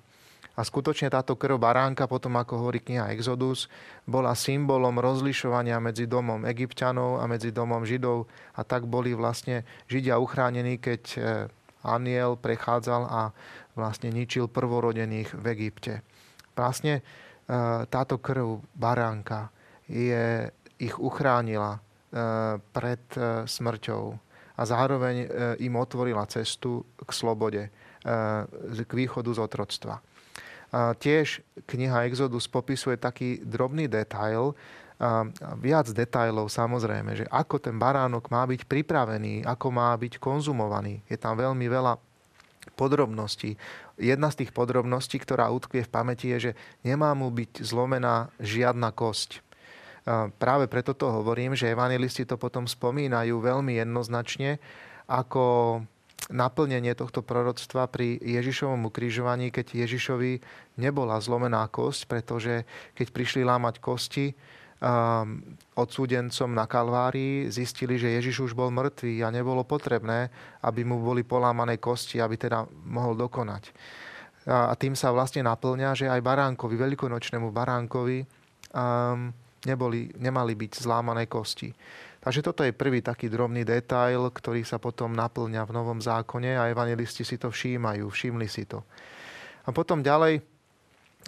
A 0.60 0.62
skutočne 0.62 1.08
táto 1.08 1.40
krv 1.40 1.56
baránka, 1.56 2.04
potom 2.04 2.36
ako 2.36 2.60
hovorí 2.60 2.84
kniha 2.84 3.16
Exodus, 3.16 3.72
bola 4.04 4.36
symbolom 4.36 5.00
rozlišovania 5.00 5.80
medzi 5.80 6.04
domom 6.04 6.44
egyptianov 6.44 7.24
a 7.24 7.26
medzi 7.32 7.56
domom 7.56 7.88
židov. 7.88 8.28
A 8.60 8.68
tak 8.68 8.84
boli 8.84 9.16
vlastne 9.16 9.64
židia 9.88 10.20
uchránení, 10.20 10.76
keď 10.78 11.02
e, 11.16 11.20
aniel 11.82 12.36
prechádzal 12.36 13.02
a 13.08 13.22
vlastne 13.80 14.12
ničil 14.12 14.52
prvorodených 14.52 15.34
v 15.34 15.46
Egypte. 15.56 16.04
Vlastne 16.54 17.00
e, 17.00 17.02
táto 17.88 18.20
krv 18.20 18.60
baránka 18.76 19.48
je, 19.88 20.52
ich 20.78 20.96
uchránila 21.00 21.80
e, 21.80 21.80
pred 22.60 23.04
smrťou 23.48 24.04
a 24.60 24.62
zároveň 24.68 25.16
im 25.64 25.80
otvorila 25.80 26.28
cestu 26.28 26.84
k 27.00 27.12
slobode, 27.16 27.72
k 28.84 28.92
východu 28.92 29.32
z 29.32 29.40
otroctva. 29.40 30.04
Tiež 31.00 31.40
kniha 31.64 32.04
Exodus 32.04 32.52
popisuje 32.52 33.00
taký 33.00 33.40
drobný 33.40 33.88
detail, 33.88 34.52
viac 35.64 35.88
detailov 35.96 36.52
samozrejme, 36.52 37.24
že 37.24 37.26
ako 37.32 37.56
ten 37.64 37.80
baránok 37.80 38.28
má 38.28 38.44
byť 38.44 38.68
pripravený, 38.68 39.48
ako 39.48 39.68
má 39.72 39.96
byť 39.96 40.20
konzumovaný. 40.20 41.00
Je 41.08 41.16
tam 41.16 41.40
veľmi 41.40 41.66
veľa 41.72 41.96
podrobností. 42.80 43.60
Jedna 44.00 44.32
z 44.32 44.48
tých 44.48 44.56
podrobností, 44.56 45.20
ktorá 45.20 45.52
utkvie 45.52 45.84
v 45.84 45.92
pamäti, 45.92 46.32
je, 46.32 46.40
že 46.40 46.52
nemá 46.88 47.12
mu 47.12 47.28
byť 47.28 47.60
zlomená 47.60 48.32
žiadna 48.40 48.96
kosť. 48.96 49.44
Práve 50.40 50.72
preto 50.72 50.96
to 50.96 51.12
hovorím, 51.12 51.60
že 51.60 51.76
evangelisti 51.76 52.24
to 52.24 52.40
potom 52.40 52.64
spomínajú 52.64 53.36
veľmi 53.44 53.76
jednoznačne 53.84 54.58
ako 55.12 55.84
naplnenie 56.30 56.94
tohto 56.94 57.26
proroctva 57.26 57.90
pri 57.90 58.22
Ježišovom 58.22 58.88
ukrižovaní, 58.88 59.50
keď 59.50 59.86
Ježišovi 59.86 60.40
nebola 60.78 61.18
zlomená 61.20 61.66
kosť, 61.68 62.06
pretože 62.06 62.64
keď 62.94 63.08
prišli 63.12 63.42
lámať 63.44 63.82
kosti 63.82 64.34
odsúdencom 65.76 66.50
na 66.56 66.64
Kalvárii, 66.64 67.52
zistili, 67.52 68.00
že 68.00 68.16
Ježiš 68.16 68.48
už 68.48 68.52
bol 68.56 68.72
mŕtvý 68.72 69.28
a 69.28 69.34
nebolo 69.34 69.68
potrebné, 69.68 70.32
aby 70.64 70.88
mu 70.88 71.04
boli 71.04 71.28
polámané 71.28 71.76
kosti, 71.84 72.24
aby 72.24 72.40
teda 72.40 72.64
mohol 72.88 73.20
dokonať. 73.20 73.76
A 74.48 74.72
tým 74.80 74.96
sa 74.96 75.12
vlastne 75.12 75.44
naplňa, 75.44 76.00
že 76.00 76.08
aj 76.08 76.24
baránkovi, 76.24 76.80
veľkonočnému 76.80 77.52
baránkovi 77.52 78.24
um, 78.24 79.36
neboli, 79.68 80.16
nemali 80.16 80.56
byť 80.56 80.72
zlámané 80.80 81.28
kosti. 81.28 81.76
Takže 82.20 82.44
toto 82.44 82.64
je 82.64 82.72
prvý 82.72 83.04
taký 83.04 83.28
drobný 83.28 83.68
detail, 83.68 84.32
ktorý 84.32 84.64
sa 84.64 84.80
potom 84.80 85.12
naplňa 85.12 85.64
v 85.68 85.76
Novom 85.76 86.00
zákone 86.00 86.56
a 86.56 86.72
evangelisti 86.72 87.28
si 87.28 87.36
to 87.36 87.52
všímajú, 87.52 88.08
všimli 88.08 88.48
si 88.48 88.64
to. 88.64 88.84
A 89.68 89.76
potom 89.76 90.00
ďalej, 90.00 90.40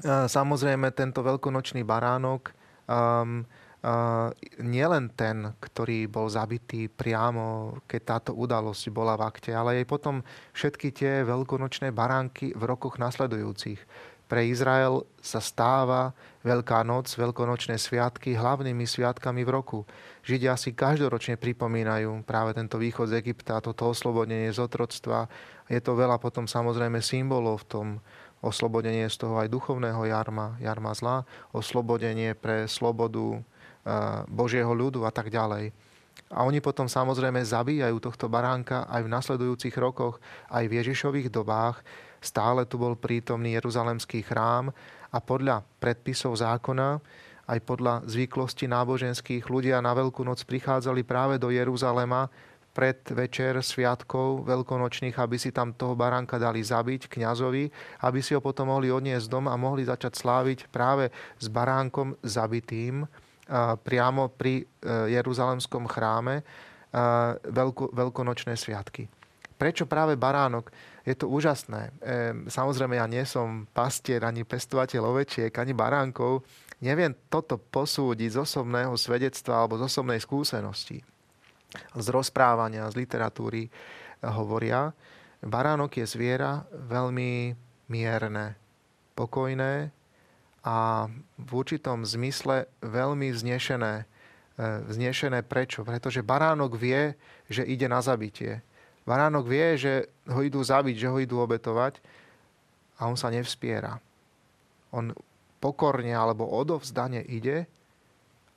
samozrejme, 0.07 0.91
tento 0.95 1.19
veľkonočný 1.19 1.83
baránok, 1.83 2.55
um, 2.91 3.47
uh, 3.87 4.27
nielen 4.59 5.07
ten, 5.15 5.55
ktorý 5.63 6.11
bol 6.11 6.27
zabitý 6.27 6.91
priamo, 6.91 7.79
keď 7.87 8.01
táto 8.03 8.31
udalosť 8.35 8.91
bola 8.91 9.15
v 9.15 9.31
akte, 9.31 9.55
ale 9.55 9.79
aj 9.79 9.87
potom 9.87 10.19
všetky 10.51 10.91
tie 10.91 11.23
veľkonočné 11.23 11.95
baránky 11.95 12.51
v 12.51 12.63
rokoch 12.67 12.99
nasledujúcich 12.99 13.79
pre 14.27 14.47
Izrael 14.47 15.03
sa 15.19 15.43
stáva 15.43 16.15
Veľká 16.41 16.81
noc, 16.81 17.05
veľkonočné 17.05 17.77
sviatky 17.77 18.33
hlavnými 18.33 18.81
sviatkami 18.81 19.45
v 19.45 19.53
roku. 19.53 19.79
Židia 20.25 20.57
si 20.57 20.73
každoročne 20.73 21.37
pripomínajú 21.37 22.25
práve 22.25 22.57
tento 22.57 22.81
východ 22.81 23.13
z 23.13 23.21
Egypta, 23.21 23.61
toto 23.61 23.85
oslobodenie 23.93 24.49
z 24.49 24.57
otroctva. 24.57 25.29
Je 25.69 25.77
to 25.77 25.93
veľa 25.93 26.17
potom 26.17 26.49
samozrejme 26.49 26.97
symbolov 26.97 27.61
v 27.61 27.69
tom 27.69 27.87
oslobodenie 28.41 29.07
z 29.07 29.21
toho 29.21 29.37
aj 29.37 29.47
duchovného 29.53 30.01
jarma, 30.09 30.57
jarma 30.59 30.91
zla, 30.97 31.23
oslobodenie 31.53 32.33
pre 32.33 32.65
slobodu 32.65 33.37
eh, 33.37 33.41
Božieho 34.27 34.73
ľudu 34.73 35.05
a 35.05 35.11
tak 35.13 35.29
ďalej. 35.29 35.71
A 36.31 36.43
oni 36.43 36.59
potom 36.59 36.87
samozrejme 36.91 37.39
zabíjajú 37.39 37.97
tohto 38.03 38.27
baránka 38.27 38.83
aj 38.91 39.01
v 39.03 39.13
nasledujúcich 39.13 39.75
rokoch, 39.79 40.19
aj 40.51 40.63
v 40.67 40.75
Ježišových 40.83 41.31
dobách, 41.31 41.79
Stále 42.21 42.69
tu 42.69 42.77
bol 42.77 42.93
prítomný 42.93 43.57
Jeruzalemský 43.57 44.21
chrám 44.21 44.69
a 45.09 45.17
podľa 45.17 45.65
predpisov 45.81 46.37
zákona 46.37 47.01
aj 47.49 47.59
podľa 47.65 48.05
zvyklosti 48.05 48.69
náboženských 48.69 49.49
ľudia 49.49 49.81
na 49.81 49.97
Veľkú 49.97 50.21
noc 50.21 50.45
prichádzali 50.45 51.01
práve 51.01 51.41
do 51.41 51.49
Jeruzalema 51.49 52.29
pred 52.71 53.03
večer 53.11 53.59
sviatkov 53.59 54.47
veľkonočných, 54.47 55.15
aby 55.19 55.35
si 55.35 55.51
tam 55.51 55.75
toho 55.75 55.93
baránka 55.95 56.39
dali 56.39 56.63
zabiť 56.63 57.11
kňazovi, 57.11 57.63
aby 58.07 58.19
si 58.23 58.31
ho 58.31 58.41
potom 58.41 58.71
mohli 58.71 58.87
odniesť 58.87 59.27
dom 59.27 59.51
a 59.51 59.59
mohli 59.59 59.83
začať 59.83 60.15
sláviť 60.15 60.71
práve 60.71 61.11
s 61.37 61.47
baránkom 61.51 62.15
zabitým 62.23 63.03
priamo 63.83 64.31
pri 64.31 64.63
e, 64.63 64.63
Jeruzalemskom 65.11 65.83
chráme 65.91 66.43
veľko, 67.47 67.95
veľkonočné 67.95 68.59
sviatky. 68.59 69.07
Prečo 69.55 69.87
práve 69.87 70.19
baránok? 70.19 70.67
Je 71.07 71.15
to 71.15 71.31
úžasné. 71.31 71.95
Samozrejme, 72.51 72.99
ja 72.99 73.07
nie 73.07 73.23
som 73.23 73.63
pastier, 73.71 74.27
ani 74.27 74.43
pestovateľ 74.43 75.15
ovečiek, 75.15 75.55
ani 75.55 75.71
baránkov. 75.71 76.43
Neviem 76.83 77.15
toto 77.31 77.55
posúdiť 77.55 78.35
z 78.35 78.37
osobného 78.43 78.91
svedectva 78.99 79.63
alebo 79.63 79.79
z 79.79 79.87
osobnej 79.87 80.19
skúsenosti. 80.19 80.99
Z 81.95 82.07
rozprávania, 82.11 82.91
z 82.91 82.99
literatúry 82.99 83.71
hovoria, 84.21 84.91
baránok 85.39 86.03
je 86.03 86.05
zviera 86.05 86.67
veľmi 86.71 87.55
mierne, 87.87 88.59
pokojné 89.15 89.91
a 90.61 91.09
v 91.39 91.51
určitom 91.51 92.05
zmysle 92.05 92.69
veľmi 92.85 93.33
vznešené. 93.33 93.93
E, 94.01 94.05
vznešené 94.87 95.41
prečo? 95.41 95.81
Pretože 95.81 96.21
baránok 96.21 96.77
vie, 96.77 97.17
že 97.49 97.65
ide 97.65 97.89
na 97.89 97.99
zabitie 97.99 98.61
Baránok 99.01 99.49
vie, 99.49 99.77
že 99.81 99.93
ho 100.29 100.45
idú 100.45 100.61
zabiť, 100.61 100.95
že 100.95 101.09
ho 101.09 101.17
idú 101.17 101.41
obetovať 101.41 101.97
a 103.01 103.09
on 103.09 103.17
sa 103.17 103.33
nevspiera. 103.33 103.97
On 104.93 105.09
pokorne 105.57 106.13
alebo 106.13 106.45
odovzdane 106.45 107.25
ide 107.25 107.65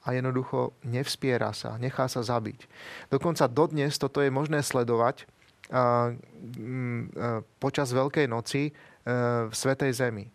a 0.05 0.13
jednoducho 0.13 0.77
nevspiera 0.85 1.57
sa, 1.57 1.81
nechá 1.81 2.05
sa 2.07 2.21
zabiť. 2.21 2.69
Dokonca 3.09 3.49
dodnes 3.49 3.97
toto 3.97 4.21
je 4.21 4.29
možné 4.29 4.61
sledovať 4.61 5.25
počas 7.57 7.89
Veľkej 7.89 8.29
noci 8.29 8.69
e, 8.69 8.73
v 9.49 9.55
Svetej 9.55 9.97
Zemi. 9.97 10.29
E, 10.29 10.31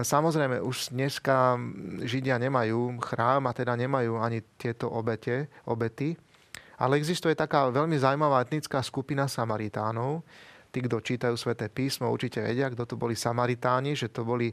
samozrejme, 0.00 0.64
už 0.64 0.96
dneska 0.96 1.60
Židia 2.08 2.40
nemajú 2.40 2.96
chrám 3.04 3.44
a 3.46 3.52
teda 3.52 3.76
nemajú 3.76 4.16
ani 4.16 4.40
tieto 4.56 4.88
obete, 4.88 5.52
obety, 5.68 6.16
Ale 6.82 6.98
existuje 6.98 7.38
taká 7.38 7.70
veľmi 7.70 7.94
zaujímavá 7.94 8.42
etnická 8.42 8.82
skupina 8.82 9.30
Samaritánov. 9.30 10.26
Tí, 10.72 10.80
kto 10.82 11.04
čítajú 11.04 11.36
sväté 11.36 11.68
písmo, 11.68 12.08
určite 12.08 12.40
vedia, 12.40 12.72
kto 12.72 12.88
to 12.88 12.94
boli 12.96 13.12
Samaritáni, 13.12 13.92
že 13.92 14.08
to 14.08 14.24
boli 14.24 14.50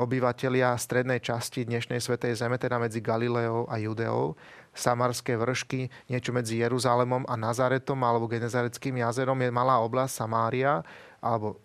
obyvatelia 0.00 0.72
strednej 0.80 1.20
časti 1.20 1.68
dnešnej 1.68 2.00
Svetej 2.00 2.40
Zeme, 2.40 2.56
teda 2.56 2.80
medzi 2.80 3.04
Galileou 3.04 3.68
a 3.68 3.76
Judeou. 3.76 4.32
Samarské 4.72 5.36
vršky, 5.36 5.92
niečo 6.08 6.32
medzi 6.32 6.64
Jeruzalemom 6.64 7.28
a 7.28 7.36
Nazaretom 7.36 8.00
alebo 8.00 8.24
Genezareckým 8.24 9.04
jazerom 9.04 9.36
je 9.36 9.52
malá 9.52 9.76
oblasť 9.84 10.24
Samária, 10.24 10.80
alebo 11.20 11.60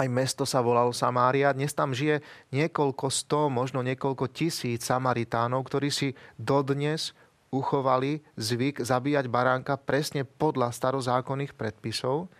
aj 0.00 0.08
mesto 0.08 0.48
sa 0.48 0.64
volalo 0.64 0.96
Samária. 0.96 1.52
Dnes 1.52 1.76
tam 1.76 1.92
žije 1.92 2.24
niekoľko 2.48 3.12
sto, 3.12 3.52
možno 3.52 3.84
niekoľko 3.84 4.32
tisíc 4.32 4.88
Samaritánov, 4.88 5.68
ktorí 5.68 5.92
si 5.92 6.16
dodnes 6.40 7.12
uchovali 7.52 8.24
zvyk 8.40 8.80
zabíjať 8.80 9.28
baránka 9.28 9.76
presne 9.76 10.24
podľa 10.24 10.72
starozákonných 10.72 11.52
predpisov. 11.52 12.32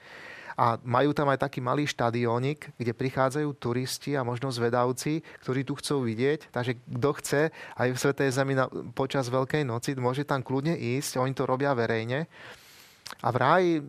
A 0.54 0.78
majú 0.86 1.10
tam 1.10 1.30
aj 1.30 1.42
taký 1.42 1.58
malý 1.58 1.84
štadiónik, 1.86 2.74
kde 2.78 2.92
prichádzajú 2.94 3.48
turisti 3.58 4.14
a 4.14 4.22
možno 4.22 4.54
zvedavci, 4.54 5.20
ktorí 5.42 5.66
tu 5.66 5.74
chcú 5.74 6.06
vidieť. 6.06 6.54
Takže 6.54 6.72
kto 6.78 7.10
chce 7.18 7.42
aj 7.78 7.88
v 7.90 8.00
Svetej 8.00 8.30
Zemi 8.30 8.54
na, 8.54 8.70
počas 8.94 9.26
Veľkej 9.26 9.66
noci, 9.66 9.98
môže 9.98 10.22
tam 10.22 10.46
kľudne 10.46 10.78
ísť. 10.78 11.18
Oni 11.18 11.34
to 11.34 11.46
robia 11.48 11.74
verejne. 11.74 12.30
A 13.20 13.28
vraj, 13.28 13.84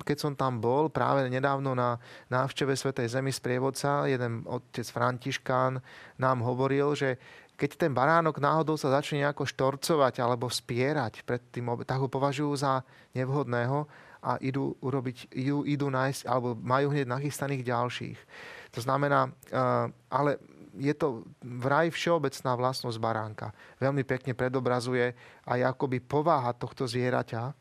keď 0.00 0.16
som 0.16 0.32
tam 0.32 0.58
bol 0.64 0.88
práve 0.88 1.28
nedávno 1.28 1.76
na 1.76 2.00
návšteve 2.32 2.72
Svetej 2.72 3.12
Zemi 3.12 3.28
z 3.28 3.40
prievodca, 3.44 4.08
jeden 4.08 4.48
otec 4.48 4.86
Františkán 4.88 5.76
nám 6.16 6.38
hovoril, 6.40 6.96
že 6.96 7.20
keď 7.56 7.88
ten 7.88 7.92
baránok 7.96 8.36
náhodou 8.36 8.76
sa 8.76 8.92
začne 8.92 9.24
nejako 9.24 9.48
štorcovať 9.48 10.20
alebo 10.20 10.52
spierať 10.52 11.24
pred 11.24 11.40
tým, 11.48 11.72
tak 11.88 12.00
ho 12.00 12.08
považujú 12.08 12.52
za 12.56 12.84
nevhodného 13.16 13.88
a 14.26 14.42
idú, 14.42 14.74
urobiť, 14.82 15.30
idú, 15.38 15.62
idú 15.62 15.86
nájsť, 15.86 16.26
alebo 16.26 16.58
majú 16.58 16.90
hneď 16.90 17.06
nachystaných 17.06 17.62
ďalších. 17.62 18.18
To 18.74 18.80
znamená, 18.82 19.30
eh, 19.30 19.86
ale 20.10 20.42
je 20.76 20.92
to 20.92 21.24
vraj 21.40 21.88
všeobecná 21.88 22.52
vlastnosť 22.58 22.98
baránka. 22.98 23.54
Veľmi 23.78 24.02
pekne 24.02 24.34
predobrazuje 24.34 25.14
aj 25.46 25.60
akoby 25.72 26.02
pováha 26.02 26.50
tohto 26.58 26.90
zvieraťa, 26.90 27.42
eh, 27.46 27.54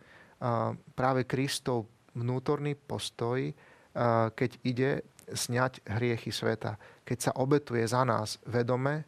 práve 0.98 1.29
Kristov 1.29 1.86
vnútorný 2.17 2.74
postoj, 2.74 3.39
eh, 3.45 3.53
keď 4.34 4.51
ide 4.65 4.91
sňať 5.25 5.86
hriechy 5.86 6.34
sveta. 6.34 6.77
Keď 7.05 7.17
sa 7.17 7.31
obetuje 7.38 7.86
za 7.86 8.05
nás 8.05 8.38
vedome, 8.45 9.05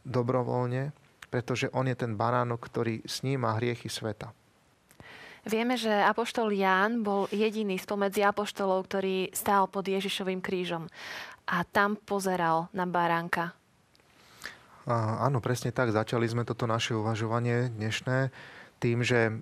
dobrovoľne, 0.00 0.96
pretože 1.28 1.68
on 1.76 1.84
je 1.84 1.92
ten 1.92 2.16
baránok, 2.16 2.72
ktorý 2.72 3.04
sníma 3.04 3.60
hriechy 3.60 3.92
sveta. 3.92 4.32
Vieme, 5.42 5.74
že 5.74 5.90
apoštol 5.90 6.54
Ján 6.54 7.02
bol 7.02 7.26
jediný 7.34 7.74
spomedzi 7.74 8.22
apoštolov, 8.22 8.86
ktorý 8.86 9.34
stál 9.34 9.66
pod 9.66 9.82
Ježišovým 9.82 10.38
krížom 10.38 10.86
a 11.50 11.66
tam 11.66 11.98
pozeral 11.98 12.70
na 12.70 12.86
baránka. 12.86 13.50
A, 14.86 15.26
áno, 15.26 15.42
presne 15.42 15.74
tak. 15.74 15.90
Začali 15.90 16.26
sme 16.30 16.46
toto 16.46 16.70
naše 16.70 16.94
uvažovanie 16.94 17.74
dnešné 17.74 18.30
tým, 18.78 19.02
že 19.02 19.34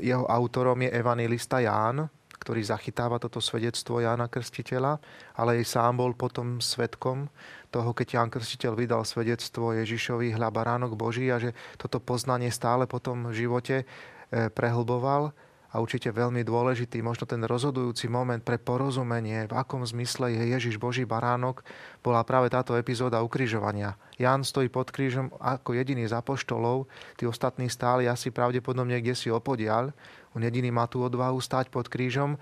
jeho 0.00 0.28
autorom 0.28 0.80
je 0.84 0.92
evangelista 0.92 1.60
Ján, 1.60 2.08
ktorý 2.40 2.64
zachytáva 2.64 3.20
toto 3.20 3.40
svedectvo 3.40 4.00
Jána 4.00 4.28
Krstiteľa, 4.28 4.96
ale 5.36 5.60
aj 5.60 5.76
sám 5.76 6.00
bol 6.00 6.16
potom 6.16 6.60
svetkom 6.60 7.28
toho, 7.68 7.92
keď 7.92 8.16
Ján 8.16 8.32
Krstiteľ 8.32 8.72
vydal 8.76 9.04
svedectvo 9.04 9.76
Ježišovi 9.76 10.32
hľa 10.32 10.48
baránok 10.48 10.96
Boží 10.96 11.28
a 11.28 11.36
že 11.36 11.52
toto 11.76 12.00
poznanie 12.00 12.48
stále 12.48 12.88
potom 12.88 13.28
v 13.28 13.44
živote 13.44 13.84
prehlboval 14.30 15.34
a 15.70 15.78
určite 15.78 16.10
veľmi 16.10 16.42
dôležitý, 16.42 16.98
možno 16.98 17.30
ten 17.30 17.46
rozhodujúci 17.46 18.10
moment 18.10 18.42
pre 18.42 18.58
porozumenie, 18.58 19.46
v 19.46 19.54
akom 19.54 19.86
zmysle 19.86 20.34
je 20.34 20.50
Ježiš 20.50 20.82
Boží 20.82 21.06
baránok, 21.06 21.62
bola 22.02 22.26
práve 22.26 22.50
táto 22.50 22.74
epizóda 22.74 23.22
ukrižovania. 23.22 23.94
Ján 24.18 24.42
stojí 24.42 24.66
pod 24.66 24.90
krížom 24.90 25.30
ako 25.38 25.78
jediný 25.78 26.10
z 26.10 26.18
apoštolov, 26.18 26.90
tí 27.14 27.22
ostatní 27.22 27.70
stáli 27.70 28.10
asi 28.10 28.34
pravdepodobne 28.34 28.98
kde 28.98 29.14
si 29.14 29.30
opodiaľ. 29.30 29.94
On 30.34 30.42
jediný 30.42 30.74
má 30.74 30.90
tú 30.90 31.06
odvahu 31.06 31.38
stať 31.38 31.70
pod 31.70 31.86
krížom 31.86 32.34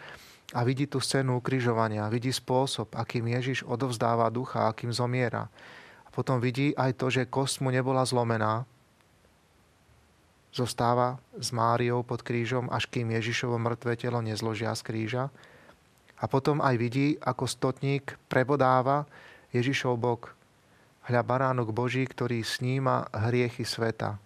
a 0.56 0.64
vidí 0.64 0.88
tú 0.88 0.96
scénu 0.96 1.44
ukrižovania, 1.44 2.08
vidí 2.08 2.32
spôsob, 2.32 2.96
akým 2.96 3.28
Ježiš 3.28 3.68
odovzdáva 3.68 4.32
ducha, 4.32 4.72
akým 4.72 4.88
zomiera. 4.88 5.52
A 6.04 6.08
potom 6.08 6.40
vidí 6.40 6.72
aj 6.72 6.96
to, 6.96 7.12
že 7.12 7.28
kost 7.28 7.60
mu 7.60 7.68
nebola 7.68 8.08
zlomená, 8.08 8.64
zostáva 10.52 11.20
s 11.36 11.52
Máriou 11.52 12.02
pod 12.02 12.24
krížom, 12.24 12.68
až 12.72 12.88
kým 12.88 13.12
Ježišovo 13.12 13.60
mŕtve 13.60 13.94
telo 14.00 14.24
nezložia 14.24 14.72
z 14.72 14.82
kríža. 14.84 15.24
A 16.18 16.24
potom 16.26 16.58
aj 16.58 16.74
vidí, 16.80 17.14
ako 17.22 17.46
stotník 17.46 18.18
prebodáva 18.26 19.06
Ježišov 19.54 19.94
bok. 19.96 20.34
Hľa 21.06 21.22
baránok 21.24 21.72
Boží, 21.72 22.04
ktorý 22.04 22.42
sníma 22.42 23.08
hriechy 23.14 23.64
sveta. 23.64 24.20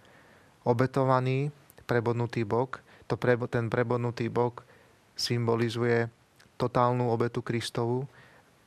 Obetovaný, 0.67 1.53
prebodnutý 1.85 2.43
bok, 2.43 2.81
to 3.07 3.21
prebo, 3.21 3.45
ten 3.45 3.69
prebodnutý 3.69 4.33
bok 4.33 4.65
symbolizuje 5.15 6.09
totálnu 6.57 7.13
obetu 7.13 7.45
Kristovu. 7.45 8.09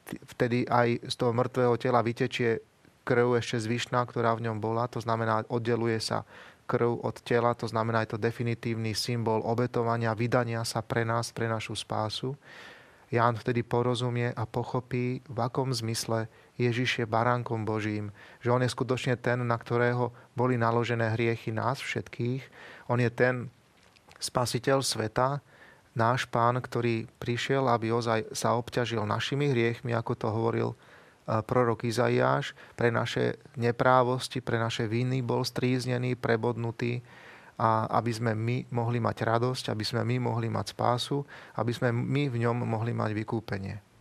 Vtedy 0.06 0.70
aj 0.70 1.02
z 1.10 1.16
toho 1.18 1.34
mŕtvého 1.34 1.76
tela 1.82 2.06
vytečie 2.06 2.62
krv 3.06 3.42
ešte 3.42 3.58
zvyšná, 3.58 4.06
ktorá 4.06 4.38
v 4.38 4.50
ňom 4.50 4.62
bola. 4.62 4.86
To 4.94 5.02
znamená, 5.02 5.46
oddeluje 5.50 5.98
sa 5.98 6.22
krv 6.66 7.06
od 7.06 7.22
tela, 7.22 7.54
to 7.54 7.70
znamená, 7.70 8.04
je 8.04 8.18
to 8.18 8.20
definitívny 8.22 8.98
symbol 8.98 9.42
obetovania, 9.46 10.18
vydania 10.18 10.66
sa 10.66 10.82
pre 10.82 11.06
nás, 11.06 11.30
pre 11.30 11.46
našu 11.46 11.78
spásu. 11.78 12.34
Ján 13.14 13.38
vtedy 13.38 13.62
porozumie 13.62 14.34
a 14.34 14.44
pochopí, 14.50 15.22
v 15.30 15.38
akom 15.38 15.70
zmysle 15.70 16.26
Ježiš 16.58 17.06
je 17.06 17.06
baránkom 17.06 17.62
Božím, 17.62 18.10
že 18.42 18.50
on 18.50 18.66
je 18.66 18.74
skutočne 18.74 19.14
ten, 19.16 19.46
na 19.46 19.56
ktorého 19.56 20.10
boli 20.34 20.58
naložené 20.58 21.14
hriechy 21.14 21.54
nás 21.54 21.78
všetkých. 21.80 22.42
On 22.90 22.98
je 22.98 23.08
ten 23.14 23.54
spasiteľ 24.18 24.82
sveta, 24.82 25.40
náš 25.96 26.28
pán, 26.28 26.60
ktorý 26.60 27.08
prišiel, 27.22 27.70
aby 27.72 27.94
ozaj 27.94 28.36
sa 28.36 28.58
obťažil 28.58 29.06
našimi 29.06 29.54
hriechmi, 29.54 29.94
ako 29.96 30.14
to 30.18 30.28
hovoril 30.28 30.74
prorok 31.26 31.90
Izaiáš, 31.90 32.54
pre 32.78 32.94
naše 32.94 33.42
neprávosti, 33.58 34.42
pre 34.42 34.62
naše 34.62 34.86
viny 34.86 35.26
bol 35.26 35.42
stríznený, 35.42 36.14
prebodnutý 36.18 37.02
a 37.56 37.88
aby 37.98 38.12
sme 38.12 38.32
my 38.36 38.68
mohli 38.70 39.00
mať 39.00 39.24
radosť, 39.24 39.72
aby 39.72 39.84
sme 39.88 40.04
my 40.04 40.28
mohli 40.28 40.52
mať 40.52 40.76
spásu, 40.76 41.24
aby 41.56 41.72
sme 41.72 41.90
my 41.96 42.28
v 42.28 42.46
ňom 42.46 42.68
mohli 42.68 42.92
mať 42.92 43.16
vykúpenie. 43.16 43.95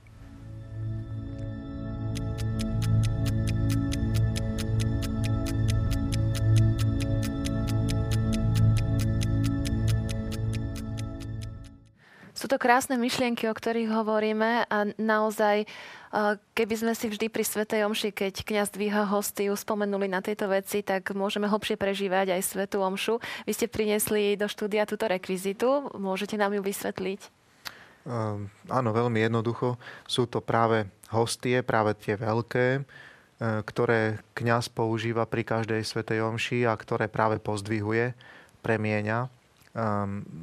Sú 12.44 12.52
to 12.52 12.60
krásne 12.60 13.00
myšlienky, 13.00 13.48
o 13.48 13.56
ktorých 13.56 13.88
hovoríme 13.88 14.68
a 14.68 14.78
naozaj, 15.00 15.64
keby 16.52 16.74
sme 16.76 16.92
si 16.92 17.08
vždy 17.08 17.32
pri 17.32 17.40
Svetej 17.40 17.88
Omši, 17.88 18.12
keď 18.12 18.44
kňaz 18.44 18.68
dvíha 18.68 19.08
hostiu, 19.08 19.56
spomenuli 19.56 20.12
na 20.12 20.20
tieto 20.20 20.44
veci, 20.52 20.84
tak 20.84 21.16
môžeme 21.16 21.48
hlbšie 21.48 21.80
prežívať 21.80 22.36
aj 22.36 22.44
Svetú 22.44 22.84
Omšu. 22.84 23.16
Vy 23.48 23.52
ste 23.56 23.64
priniesli 23.64 24.36
do 24.36 24.44
štúdia 24.44 24.84
túto 24.84 25.08
rekvizitu, 25.08 25.88
môžete 25.96 26.36
nám 26.36 26.52
ju 26.52 26.60
vysvetliť? 26.60 27.32
Um, 28.04 28.52
áno, 28.68 28.92
veľmi 28.92 29.24
jednoducho. 29.24 29.80
Sú 30.04 30.28
to 30.28 30.44
práve 30.44 30.84
hostie, 31.08 31.64
práve 31.64 31.96
tie 31.96 32.20
veľké, 32.20 32.66
e, 32.76 32.80
ktoré 33.64 34.20
kňaz 34.36 34.68
používa 34.68 35.24
pri 35.24 35.48
každej 35.48 35.80
Svetej 35.80 36.20
Omši 36.20 36.68
a 36.68 36.76
ktoré 36.76 37.08
práve 37.08 37.40
pozdvihuje, 37.40 38.12
premieňa 38.60 39.32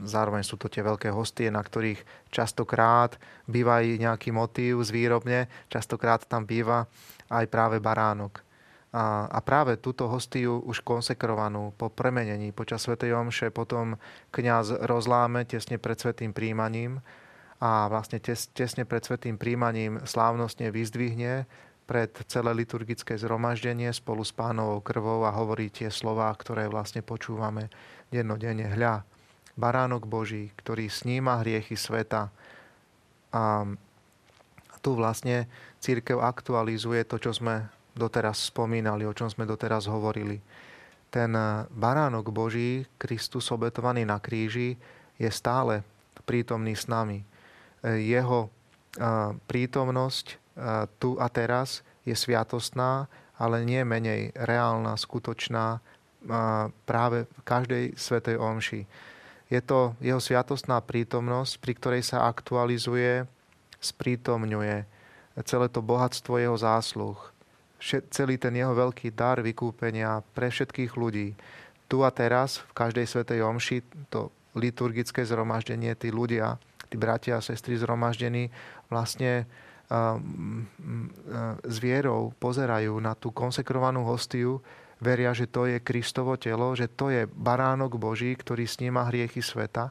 zároveň 0.04 0.44
sú 0.44 0.60
to 0.60 0.68
tie 0.68 0.84
veľké 0.84 1.08
hostie, 1.08 1.48
na 1.48 1.64
ktorých 1.64 2.04
častokrát 2.28 3.16
býva 3.48 3.80
aj 3.80 4.04
nejaký 4.04 4.30
motív 4.36 4.84
z 4.84 4.92
výrobne, 4.92 5.48
častokrát 5.72 6.28
tam 6.28 6.44
býva 6.44 6.92
aj 7.32 7.48
práve 7.48 7.80
baránok. 7.80 8.44
A, 8.92 9.40
práve 9.40 9.80
túto 9.80 10.12
hostiu 10.12 10.60
už 10.68 10.84
konsekrovanú 10.84 11.72
po 11.80 11.88
premenení 11.88 12.52
počas 12.52 12.84
Sv. 12.84 13.00
Omše 13.00 13.48
potom 13.56 13.96
kňaz 14.36 14.84
rozláme 14.84 15.48
tesne 15.48 15.80
pred 15.80 15.96
svetým 15.96 16.36
príjmaním 16.36 17.00
a 17.64 17.88
vlastne 17.88 18.20
tes, 18.20 18.52
tesne 18.52 18.84
pred 18.84 19.00
svetým 19.00 19.40
príjmaním 19.40 20.04
slávnostne 20.04 20.76
vyzdvihne 20.76 21.48
pred 21.88 22.12
celé 22.28 22.52
liturgické 22.52 23.16
zhromaždenie 23.16 23.92
spolu 23.96 24.28
s 24.28 24.36
pánovou 24.36 24.84
krvou 24.84 25.24
a 25.24 25.36
hovorí 25.36 25.72
tie 25.72 25.88
slová, 25.88 26.32
ktoré 26.36 26.68
vlastne 26.68 27.00
počúvame 27.00 27.72
dennodenne. 28.12 28.68
Hľa, 28.68 29.04
baránok 29.60 30.08
Boží, 30.08 30.52
ktorý 30.60 30.88
sníma 30.88 31.42
hriechy 31.42 31.76
sveta. 31.76 32.32
A 33.32 33.66
tu 34.82 34.98
vlastne 34.98 35.46
církev 35.80 36.20
aktualizuje 36.20 37.06
to, 37.06 37.22
čo 37.22 37.32
sme 37.36 37.70
doteraz 37.94 38.50
spomínali, 38.50 39.04
o 39.04 39.14
čom 39.14 39.28
sme 39.28 39.44
doteraz 39.44 39.86
hovorili. 39.88 40.40
ten 41.12 41.36
baránok 41.68 42.32
Boží, 42.32 42.88
Kristus 42.96 43.52
obetovaný 43.52 44.08
na 44.08 44.18
kríži, 44.18 44.80
je 45.20 45.28
stále 45.28 45.84
prítomný 46.24 46.74
s 46.74 46.88
nami. 46.88 47.28
Jeho 47.84 48.48
prítomnosť 49.52 50.40
tu 50.98 51.20
a 51.20 51.28
teraz 51.28 51.84
je 52.08 52.16
sviatostná, 52.16 53.12
ale 53.36 53.68
nie 53.68 53.84
menej 53.84 54.32
reálna, 54.34 54.96
skutočná 54.96 55.84
práve 56.88 57.28
v 57.28 57.42
každej 57.44 57.84
svetej 58.00 58.40
omši. 58.40 58.88
Je 59.52 59.60
to 59.60 60.00
jeho 60.00 60.24
sviatostná 60.24 60.80
prítomnosť, 60.80 61.60
pri 61.60 61.74
ktorej 61.76 62.04
sa 62.08 62.26
aktualizuje, 62.32 63.28
sprítomňuje 63.84 64.88
celé 65.44 65.68
to 65.68 65.84
bohatstvo 65.84 66.40
jeho 66.40 66.56
zásluh 66.56 67.20
celý 68.14 68.38
ten 68.38 68.54
jeho 68.54 68.78
veľký 68.78 69.10
dar 69.18 69.42
vykúpenia 69.42 70.22
pre 70.38 70.54
všetkých 70.54 70.94
ľudí. 70.94 71.34
Tu 71.90 71.98
a 72.06 72.12
teraz, 72.14 72.62
v 72.62 72.72
každej 72.78 73.06
svetej 73.10 73.42
omši, 73.42 73.78
to 74.14 74.30
liturgické 74.54 75.26
zhromaždenie, 75.26 75.98
tí 75.98 76.14
ľudia, 76.14 76.62
tí 76.88 76.96
bratia 76.96 77.42
a 77.42 77.44
sestry 77.44 77.76
zhromaždení 77.76 78.54
vlastne 78.88 79.50
s 81.68 81.78
vierou 81.84 82.32
pozerajú 82.40 82.96
na 83.04 83.12
tú 83.12 83.34
konsekrovanú 83.34 84.08
hostiu, 84.08 84.64
veria, 85.02 85.34
že 85.34 85.50
to 85.50 85.66
je 85.66 85.82
Kristovo 85.82 86.38
telo, 86.38 86.78
že 86.78 86.86
to 86.88 87.10
je 87.10 87.26
baránok 87.26 87.98
Boží, 87.98 88.38
ktorý 88.38 88.70
sníma 88.70 89.10
hriechy 89.10 89.42
sveta, 89.42 89.90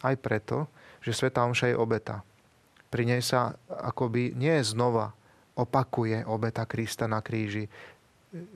aj 0.00 0.16
preto, 0.18 0.66
že 1.04 1.14
Sveta 1.14 1.46
Omša 1.46 1.70
je 1.70 1.76
obeta. 1.78 2.26
Pri 2.90 3.06
nej 3.06 3.22
sa 3.22 3.54
akoby 3.68 4.34
nie 4.34 4.56
znova 4.64 5.14
opakuje 5.54 6.26
obeta 6.26 6.66
Krista 6.66 7.06
na 7.06 7.22
kríži. 7.22 7.68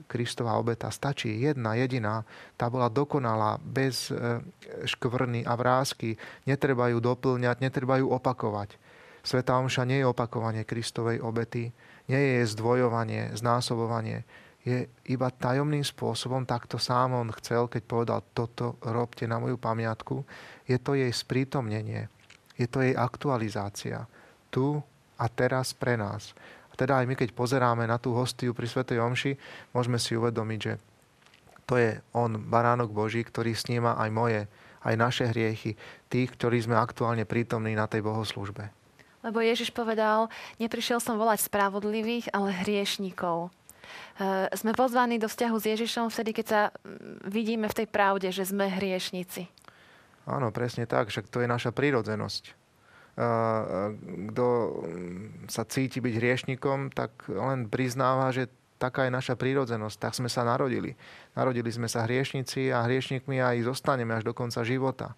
Kristová 0.05 0.59
obeta 0.61 0.91
stačí 0.93 1.41
jedna, 1.41 1.73
jediná. 1.73 2.21
Tá 2.53 2.69
bola 2.69 2.91
dokonalá, 2.91 3.57
bez 3.57 4.13
e, 4.13 4.43
škvrny 4.85 5.47
a 5.47 5.57
vrázky. 5.57 6.19
Netreba 6.45 6.91
ju 6.93 7.01
doplňať, 7.01 7.63
netreba 7.63 7.97
ju 7.97 8.13
opakovať. 8.13 8.77
Sveta 9.25 9.57
Omša 9.57 9.85
nie 9.89 10.01
je 10.01 10.09
opakovanie 10.09 10.65
Kristovej 10.65 11.21
obety, 11.21 11.73
nie 12.09 12.21
je 12.37 12.51
zdvojovanie, 12.51 13.33
znásobovanie. 13.33 14.25
Je 14.61 14.85
iba 15.09 15.27
tajomným 15.33 15.81
spôsobom, 15.81 16.45
takto 16.45 16.77
sám 16.77 17.17
on 17.17 17.33
chcel, 17.41 17.65
keď 17.65 17.81
povedal, 17.85 18.19
toto 18.37 18.77
robte 18.85 19.25
na 19.25 19.41
moju 19.41 19.57
pamiatku. 19.57 20.21
Je 20.69 20.77
to 20.77 20.93
jej 20.93 21.09
sprítomnenie, 21.09 22.05
je 22.61 22.67
to 22.69 22.85
jej 22.85 22.93
aktualizácia. 22.93 24.05
Tu 24.53 24.77
a 25.17 25.25
teraz 25.29 25.73
pre 25.73 25.97
nás 25.97 26.37
teda 26.81 26.97
aj 26.97 27.05
my, 27.05 27.13
keď 27.13 27.29
pozeráme 27.37 27.85
na 27.85 28.01
tú 28.01 28.17
hostiu 28.17 28.57
pri 28.57 28.65
Svetej 28.65 29.05
Omši, 29.05 29.37
môžeme 29.69 30.01
si 30.01 30.17
uvedomiť, 30.17 30.59
že 30.65 30.73
to 31.69 31.77
je 31.77 32.01
On, 32.17 32.33
baránok 32.33 32.89
Boží, 32.89 33.21
ktorý 33.21 33.53
sníma 33.53 34.01
aj 34.01 34.09
moje, 34.09 34.41
aj 34.81 34.95
naše 34.97 35.29
hriechy, 35.29 35.77
tých, 36.09 36.33
ktorí 36.33 36.57
sme 36.65 36.73
aktuálne 36.73 37.29
prítomní 37.29 37.77
na 37.77 37.85
tej 37.85 38.01
bohoslužbe. 38.01 38.73
Lebo 39.21 39.37
Ježiš 39.45 39.69
povedal, 39.69 40.33
neprišiel 40.57 40.97
som 40.97 41.21
volať 41.21 41.45
spravodlivých, 41.45 42.33
ale 42.33 42.49
hriešnikov. 42.65 43.53
E, 44.17 44.49
sme 44.55 44.71
pozvaní 44.75 45.17
do 45.17 45.27
vzťahu 45.31 45.57
s 45.57 45.65
Ježišom 45.65 46.07
vtedy, 46.11 46.31
keď 46.35 46.45
sa 46.45 46.61
vidíme 47.27 47.69
v 47.71 47.77
tej 47.83 47.87
pravde, 47.87 48.29
že 48.29 48.47
sme 48.47 48.67
hriešnici. 48.67 49.47
Áno, 50.25 50.53
presne 50.53 50.85
tak, 50.85 51.09
však 51.09 51.27
to 51.33 51.41
je 51.41 51.49
naša 51.49 51.73
prírodzenosť 51.73 52.61
kto 54.31 54.47
sa 55.51 55.63
cíti 55.67 55.99
byť 55.99 56.13
hriešnikom, 56.15 56.95
tak 56.95 57.11
len 57.27 57.67
priznáva, 57.67 58.31
že 58.31 58.47
taká 58.79 59.05
je 59.05 59.13
naša 59.13 59.35
prírodzenosť. 59.35 59.97
Tak 59.99 60.13
sme 60.17 60.29
sa 60.31 60.47
narodili. 60.47 60.95
Narodili 61.35 61.69
sme 61.69 61.91
sa 61.91 62.07
hriešnici 62.07 62.71
a 62.71 62.87
hriešnikmi 62.87 63.37
aj 63.37 63.67
zostaneme 63.67 64.15
až 64.15 64.23
do 64.25 64.33
konca 64.33 64.63
života. 64.63 65.13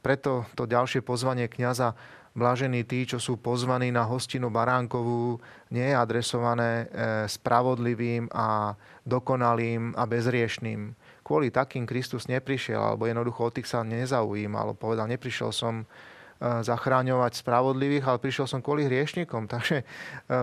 Preto 0.00 0.48
to 0.56 0.64
ďalšie 0.64 1.04
pozvanie 1.04 1.48
kňaza 1.48 1.92
Blažení 2.30 2.86
tí, 2.86 3.02
čo 3.10 3.18
sú 3.18 3.42
pozvaní 3.42 3.90
na 3.90 4.06
hostinu 4.06 4.54
baránkovú, 4.54 5.42
nie 5.74 5.82
je 5.82 5.98
adresované 5.98 6.86
e, 6.86 6.86
spravodlivým 7.26 8.30
a 8.30 8.78
dokonalým 9.02 9.98
a 9.98 10.06
bezriešným. 10.06 10.94
Kvôli 11.26 11.50
takým 11.50 11.82
Kristus 11.90 12.30
neprišiel, 12.30 12.78
alebo 12.78 13.10
jednoducho 13.10 13.50
o 13.50 13.54
tých 13.54 13.66
sa 13.66 13.82
nezaujímal. 13.82 14.78
Povedal, 14.78 15.10
neprišiel 15.10 15.50
som 15.50 15.82
zachráňovať 16.40 17.44
spravodlivých, 17.44 18.08
ale 18.08 18.18
prišiel 18.18 18.48
som 18.48 18.64
kvôli 18.64 18.88
hriešnikom. 18.88 19.44
Takže 19.52 19.84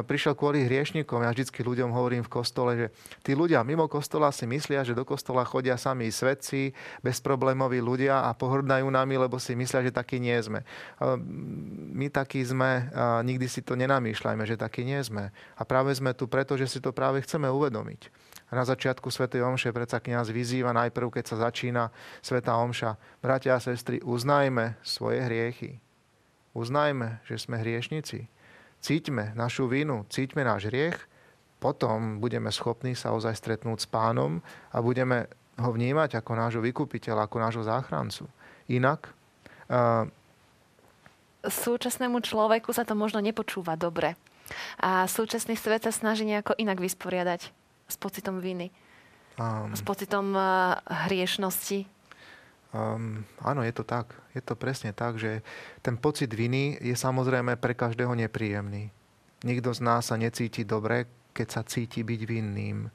prišiel 0.06 0.38
kvôli 0.38 0.62
hriešnikom. 0.70 1.26
Ja 1.26 1.34
vždycky 1.34 1.66
ľuďom 1.66 1.90
hovorím 1.90 2.22
v 2.22 2.32
kostole, 2.32 2.72
že 2.78 2.88
tí 3.26 3.34
ľudia 3.34 3.66
mimo 3.66 3.90
kostola 3.90 4.30
si 4.30 4.46
myslia, 4.46 4.86
že 4.86 4.94
do 4.94 5.02
kostola 5.02 5.42
chodia 5.42 5.74
sami 5.76 6.14
svedci, 6.14 6.78
bezproblémoví 7.02 7.82
ľudia 7.82 8.30
a 8.30 8.38
pohrdajú 8.38 8.86
nami, 8.86 9.18
lebo 9.18 9.42
si 9.42 9.58
myslia, 9.58 9.82
že 9.82 9.92
takí 9.92 10.22
nie 10.22 10.38
sme. 10.38 10.62
My 11.98 12.14
takí 12.14 12.46
sme, 12.46 12.94
nikdy 13.26 13.50
si 13.50 13.66
to 13.66 13.74
nenamýšľajme, 13.74 14.44
že 14.46 14.56
takí 14.56 14.86
nie 14.86 15.02
sme. 15.02 15.34
A 15.58 15.62
práve 15.66 15.90
sme 15.98 16.14
tu 16.14 16.30
preto, 16.30 16.54
že 16.54 16.70
si 16.70 16.78
to 16.78 16.94
práve 16.94 17.26
chceme 17.26 17.50
uvedomiť. 17.50 18.14
Na 18.48 18.64
začiatku 18.64 19.12
Sv. 19.12 19.28
Omše 19.28 19.76
predsa 19.76 20.00
kniaz 20.00 20.32
vyzýva 20.32 20.72
najprv, 20.72 21.20
keď 21.20 21.24
sa 21.26 21.52
začína 21.52 21.92
Sveta 22.24 22.56
Omša. 22.56 22.96
Bratia 23.20 23.60
a 23.60 23.64
sestry, 23.64 24.00
uznajme 24.00 24.80
svoje 24.86 25.20
hriechy. 25.20 25.87
Uznajme, 26.58 27.22
že 27.30 27.38
sme 27.38 27.62
hriešnici. 27.62 28.26
Cíťme 28.82 29.38
našu 29.38 29.70
vinu, 29.70 30.10
cíťme 30.10 30.42
náš 30.42 30.74
hriech, 30.74 30.98
potom 31.62 32.18
budeme 32.18 32.50
schopní 32.50 32.98
sa 32.98 33.14
ozaj 33.14 33.38
stretnúť 33.38 33.86
s 33.86 33.88
pánom 33.90 34.42
a 34.74 34.82
budeme 34.82 35.30
ho 35.58 35.70
vnímať 35.70 36.18
ako 36.18 36.32
nášho 36.34 36.62
vykupiteľa, 36.62 37.30
ako 37.30 37.38
nášho 37.38 37.64
záchrancu. 37.66 38.26
Inak... 38.70 39.14
Uh, 39.70 40.10
Súčasnému 41.46 42.26
človeku 42.26 42.74
sa 42.74 42.84
to 42.84 42.98
možno 42.98 43.22
nepočúva 43.22 43.78
dobre. 43.78 44.18
A 44.82 45.06
súčasný 45.06 45.54
svet 45.56 45.86
sa 45.86 45.94
snaží 45.94 46.26
nejako 46.26 46.58
inak 46.58 46.82
vysporiadať 46.82 47.42
s 47.88 47.96
pocitom 47.96 48.42
viny. 48.42 48.74
Um, 49.38 49.72
s 49.78 49.86
pocitom 49.86 50.34
uh, 50.34 50.82
hriešnosti. 51.08 51.86
Um, 52.76 53.24
áno, 53.40 53.64
je 53.64 53.72
to 53.72 53.88
tak. 53.88 54.12
Je 54.36 54.44
to 54.44 54.60
presne 54.60 54.92
tak, 54.92 55.16
že 55.16 55.40
ten 55.80 55.96
pocit 55.96 56.28
viny 56.34 56.76
je 56.84 56.94
samozrejme 56.94 57.56
pre 57.56 57.72
každého 57.72 58.12
nepríjemný. 58.12 58.92
Nikto 59.48 59.72
z 59.72 59.82
nás 59.86 60.12
sa 60.12 60.20
necíti 60.20 60.68
dobre, 60.68 61.08
keď 61.32 61.48
sa 61.48 61.62
cíti 61.64 62.04
byť 62.04 62.22
vinným. 62.28 62.90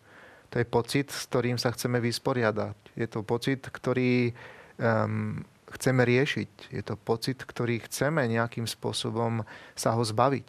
To 0.52 0.60
je 0.60 0.66
pocit, 0.68 1.08
s 1.08 1.24
ktorým 1.32 1.56
sa 1.56 1.72
chceme 1.72 1.96
vysporiadať. 2.04 2.76
Je 2.98 3.08
to 3.08 3.24
pocit, 3.24 3.64
ktorý 3.64 4.36
um, 4.76 5.40
chceme 5.72 6.04
riešiť. 6.04 6.76
Je 6.76 6.82
to 6.84 7.00
pocit, 7.00 7.40
ktorý 7.40 7.80
chceme 7.88 8.28
nejakým 8.28 8.68
spôsobom 8.68 9.48
sa 9.72 9.96
ho 9.96 10.02
zbaviť. 10.04 10.48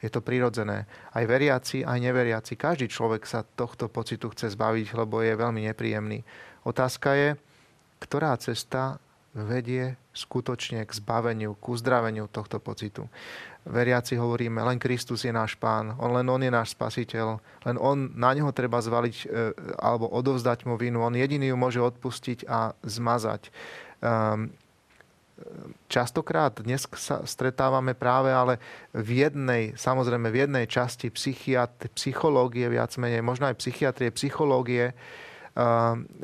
Je 0.00 0.08
to 0.08 0.24
prirodzené. 0.24 0.88
Aj 1.12 1.24
veriaci, 1.24 1.84
aj 1.84 1.98
neveriaci. 2.00 2.56
Každý 2.56 2.88
človek 2.88 3.28
sa 3.28 3.44
tohto 3.44 3.92
pocitu 3.92 4.32
chce 4.32 4.52
zbaviť, 4.56 4.96
lebo 4.96 5.20
je 5.20 5.36
veľmi 5.36 5.68
nepríjemný. 5.68 6.24
Otázka 6.64 7.12
je, 7.16 7.28
ktorá 8.00 8.36
cesta 8.36 8.98
vedie 9.34 9.98
skutočne 10.14 10.86
k 10.86 10.90
zbaveniu, 10.94 11.58
k 11.58 11.64
uzdraveniu 11.74 12.30
tohto 12.30 12.62
pocitu. 12.62 13.10
Veriaci 13.66 14.14
hovoríme, 14.14 14.62
len 14.62 14.78
Kristus 14.78 15.26
je 15.26 15.34
náš 15.34 15.58
pán, 15.58 15.98
on, 15.98 16.14
len 16.14 16.26
on 16.30 16.38
je 16.38 16.52
náš 16.52 16.78
spasiteľ, 16.78 17.42
len 17.66 17.76
on, 17.80 18.14
na 18.14 18.30
neho 18.30 18.52
treba 18.54 18.78
zvaliť 18.78 19.16
e, 19.24 19.26
alebo 19.80 20.06
odovzdať 20.06 20.70
mu 20.70 20.78
vinu, 20.78 21.02
on 21.02 21.18
jediný 21.18 21.50
ju 21.50 21.56
môže 21.58 21.80
odpustiť 21.82 22.46
a 22.46 22.76
zmazať. 22.86 23.50
Um, 24.04 24.52
častokrát 25.90 26.54
dnes 26.60 26.86
sa 26.94 27.26
stretávame 27.26 27.96
práve 27.96 28.30
ale 28.30 28.62
v 28.94 29.26
jednej, 29.26 29.74
samozrejme 29.74 30.30
v 30.30 30.46
jednej 30.46 30.64
časti 30.70 31.10
psychiat, 31.10 31.90
psychológie 31.98 32.70
viac 32.70 32.94
menej, 33.00 33.24
možno 33.24 33.50
aj 33.50 33.58
psychiatrie, 33.58 34.14
psychológie, 34.14 34.92
Ehm, 34.92 35.02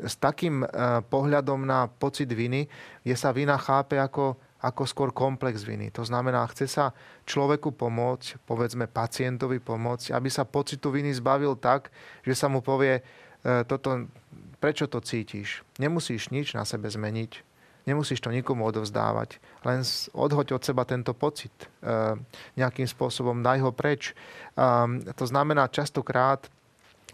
s 0.03 0.15
takým 0.19 0.63
eh, 0.63 0.67
pohľadom 1.07 1.63
na 1.63 1.87
pocit 1.87 2.27
viny, 2.27 2.67
kde 3.03 3.15
sa 3.15 3.31
vina 3.31 3.55
chápe 3.55 3.95
ako, 3.95 4.35
ako 4.59 4.83
skôr 4.83 5.09
komplex 5.15 5.63
viny. 5.63 5.87
To 5.95 6.03
znamená, 6.03 6.43
chce 6.51 6.67
sa 6.67 6.85
človeku 7.23 7.71
pomôcť, 7.71 8.43
povedzme 8.43 8.91
pacientovi 8.91 9.63
pomôcť, 9.63 10.11
aby 10.11 10.27
sa 10.27 10.43
pocitu 10.43 10.91
viny 10.91 11.15
zbavil 11.15 11.55
tak, 11.55 11.95
že 12.27 12.35
sa 12.35 12.51
mu 12.51 12.59
povie, 12.59 12.99
eh, 12.99 13.63
toto, 13.63 14.11
prečo 14.59 14.91
to 14.91 14.99
cítiš? 14.99 15.63
Nemusíš 15.79 16.29
nič 16.29 16.51
na 16.51 16.67
sebe 16.67 16.91
zmeniť. 16.91 17.51
Nemusíš 17.89 18.21
to 18.21 18.29
nikomu 18.29 18.69
odovzdávať. 18.69 19.41
Len 19.65 19.81
odhoď 20.13 20.53
od 20.53 20.61
seba 20.61 20.85
tento 20.85 21.17
pocit. 21.17 21.49
Ehm, 21.81 22.29
nejakým 22.53 22.85
spôsobom 22.85 23.41
daj 23.41 23.57
ho 23.65 23.73
preč. 23.73 24.13
Ehm, 24.53 25.01
to 25.17 25.25
znamená, 25.25 25.65
častokrát 25.65 26.45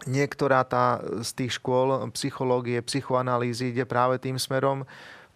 niektorá 0.06 0.62
tá 0.62 1.02
z 1.24 1.30
tých 1.34 1.58
škôl 1.58 2.06
psychológie, 2.14 2.78
psychoanalýzy 2.84 3.74
ide 3.74 3.88
práve 3.88 4.22
tým 4.22 4.38
smerom, 4.38 4.86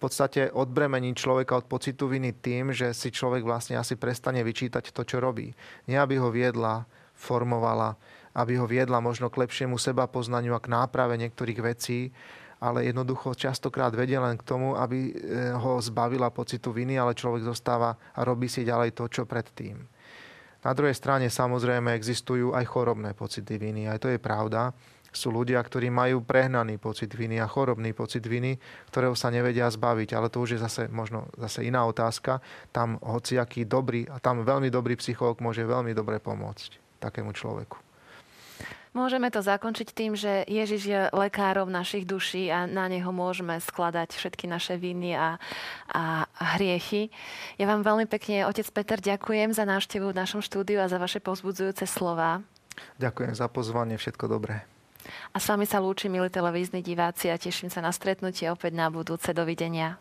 v 0.03 0.11
podstate 0.11 0.51
odbremení 0.51 1.14
človeka 1.14 1.62
od 1.62 1.70
pocitu 1.70 2.11
viny 2.11 2.35
tým, 2.35 2.75
že 2.75 2.90
si 2.90 3.14
človek 3.14 3.46
vlastne 3.46 3.79
asi 3.79 3.94
prestane 3.94 4.42
vyčítať 4.42 4.90
to, 4.90 5.07
čo 5.07 5.22
robí. 5.22 5.55
Nie 5.87 6.03
aby 6.03 6.18
ho 6.18 6.27
viedla, 6.35 6.83
formovala, 7.14 7.94
aby 8.35 8.59
ho 8.59 8.66
viedla 8.66 8.98
možno 8.98 9.31
k 9.31 9.46
lepšiemu 9.46 9.79
seba 9.79 10.11
poznaniu 10.11 10.59
a 10.59 10.62
k 10.62 10.75
náprave 10.75 11.14
niektorých 11.22 11.61
vecí, 11.62 12.11
ale 12.62 12.87
jednoducho 12.87 13.35
častokrát 13.35 13.94
vedie 13.94 14.18
len 14.18 14.38
k 14.38 14.46
tomu, 14.46 14.79
aby 14.79 15.11
e, 15.11 15.12
ho 15.55 15.83
zbavila 15.83 16.31
pocitu 16.31 16.70
viny, 16.70 16.94
ale 16.94 17.18
človek 17.18 17.42
zostáva 17.42 17.98
a 18.14 18.20
robí 18.22 18.46
si 18.46 18.62
ďalej 18.62 18.94
to, 18.94 19.11
čo 19.11 19.22
predtým. 19.27 19.83
Na 20.62 20.72
druhej 20.72 20.94
strane 20.94 21.27
samozrejme 21.27 21.90
existujú 21.98 22.55
aj 22.55 22.64
chorobné 22.70 23.18
pocity 23.18 23.59
viny, 23.59 23.90
aj 23.90 23.98
to 24.07 24.09
je 24.14 24.18
pravda. 24.22 24.70
Sú 25.12 25.29
ľudia, 25.29 25.61
ktorí 25.61 25.92
majú 25.92 26.25
prehnaný 26.25 26.81
pocit 26.81 27.12
viny 27.12 27.37
a 27.37 27.44
chorobný 27.44 27.92
pocit 27.92 28.25
viny, 28.25 28.57
ktorého 28.88 29.12
sa 29.12 29.29
nevedia 29.29 29.68
zbaviť, 29.68 30.16
ale 30.16 30.33
to 30.33 30.40
už 30.40 30.57
je 30.57 30.61
zase 30.64 30.83
možno 30.88 31.29
zase 31.37 31.68
iná 31.68 31.85
otázka. 31.85 32.40
Tam 32.72 32.96
hociaký 32.96 33.68
dobrý, 33.68 34.09
a 34.09 34.16
tam 34.25 34.40
veľmi 34.40 34.72
dobrý 34.72 34.96
psychológ 34.96 35.44
môže 35.44 35.68
veľmi 35.68 35.92
dobre 35.92 36.16
pomôcť 36.16 37.03
takému 37.05 37.37
človeku. 37.37 37.91
Môžeme 38.92 39.33
to 39.33 39.40
zakončiť 39.40 39.88
tým, 39.96 40.12
že 40.12 40.44
Ježiš 40.44 40.83
je 40.85 41.00
lekárom 41.16 41.72
našich 41.72 42.05
duší 42.05 42.52
a 42.52 42.68
na 42.68 42.92
neho 42.92 43.09
môžeme 43.09 43.57
skladať 43.57 44.12
všetky 44.12 44.44
naše 44.44 44.76
viny 44.76 45.16
a, 45.16 45.40
a 45.88 46.28
hriechy. 46.61 47.09
Ja 47.57 47.72
vám 47.72 47.81
veľmi 47.88 48.05
pekne, 48.05 48.44
otec 48.44 48.68
Peter, 48.68 49.00
ďakujem 49.00 49.57
za 49.57 49.64
návštevu 49.64 50.12
v 50.12 50.18
našom 50.20 50.44
štúdiu 50.44 50.85
a 50.85 50.92
za 50.92 51.00
vaše 51.00 51.24
povzbudzujúce 51.24 51.88
slova. 51.88 52.44
Ďakujem 53.00 53.33
za 53.33 53.48
pozvanie, 53.48 53.96
všetko 53.96 54.28
dobré. 54.28 54.68
A 55.33 55.40
s 55.40 55.48
vami 55.48 55.64
sa 55.64 55.81
lúči, 55.81 56.12
milí 56.12 56.28
televízni 56.28 56.85
diváci, 56.85 57.33
a 57.33 57.40
teším 57.40 57.72
sa 57.72 57.81
na 57.81 57.96
stretnutie 57.96 58.52
opäť 58.52 58.76
na 58.76 58.92
budúce. 58.92 59.33
Dovidenia. 59.33 59.96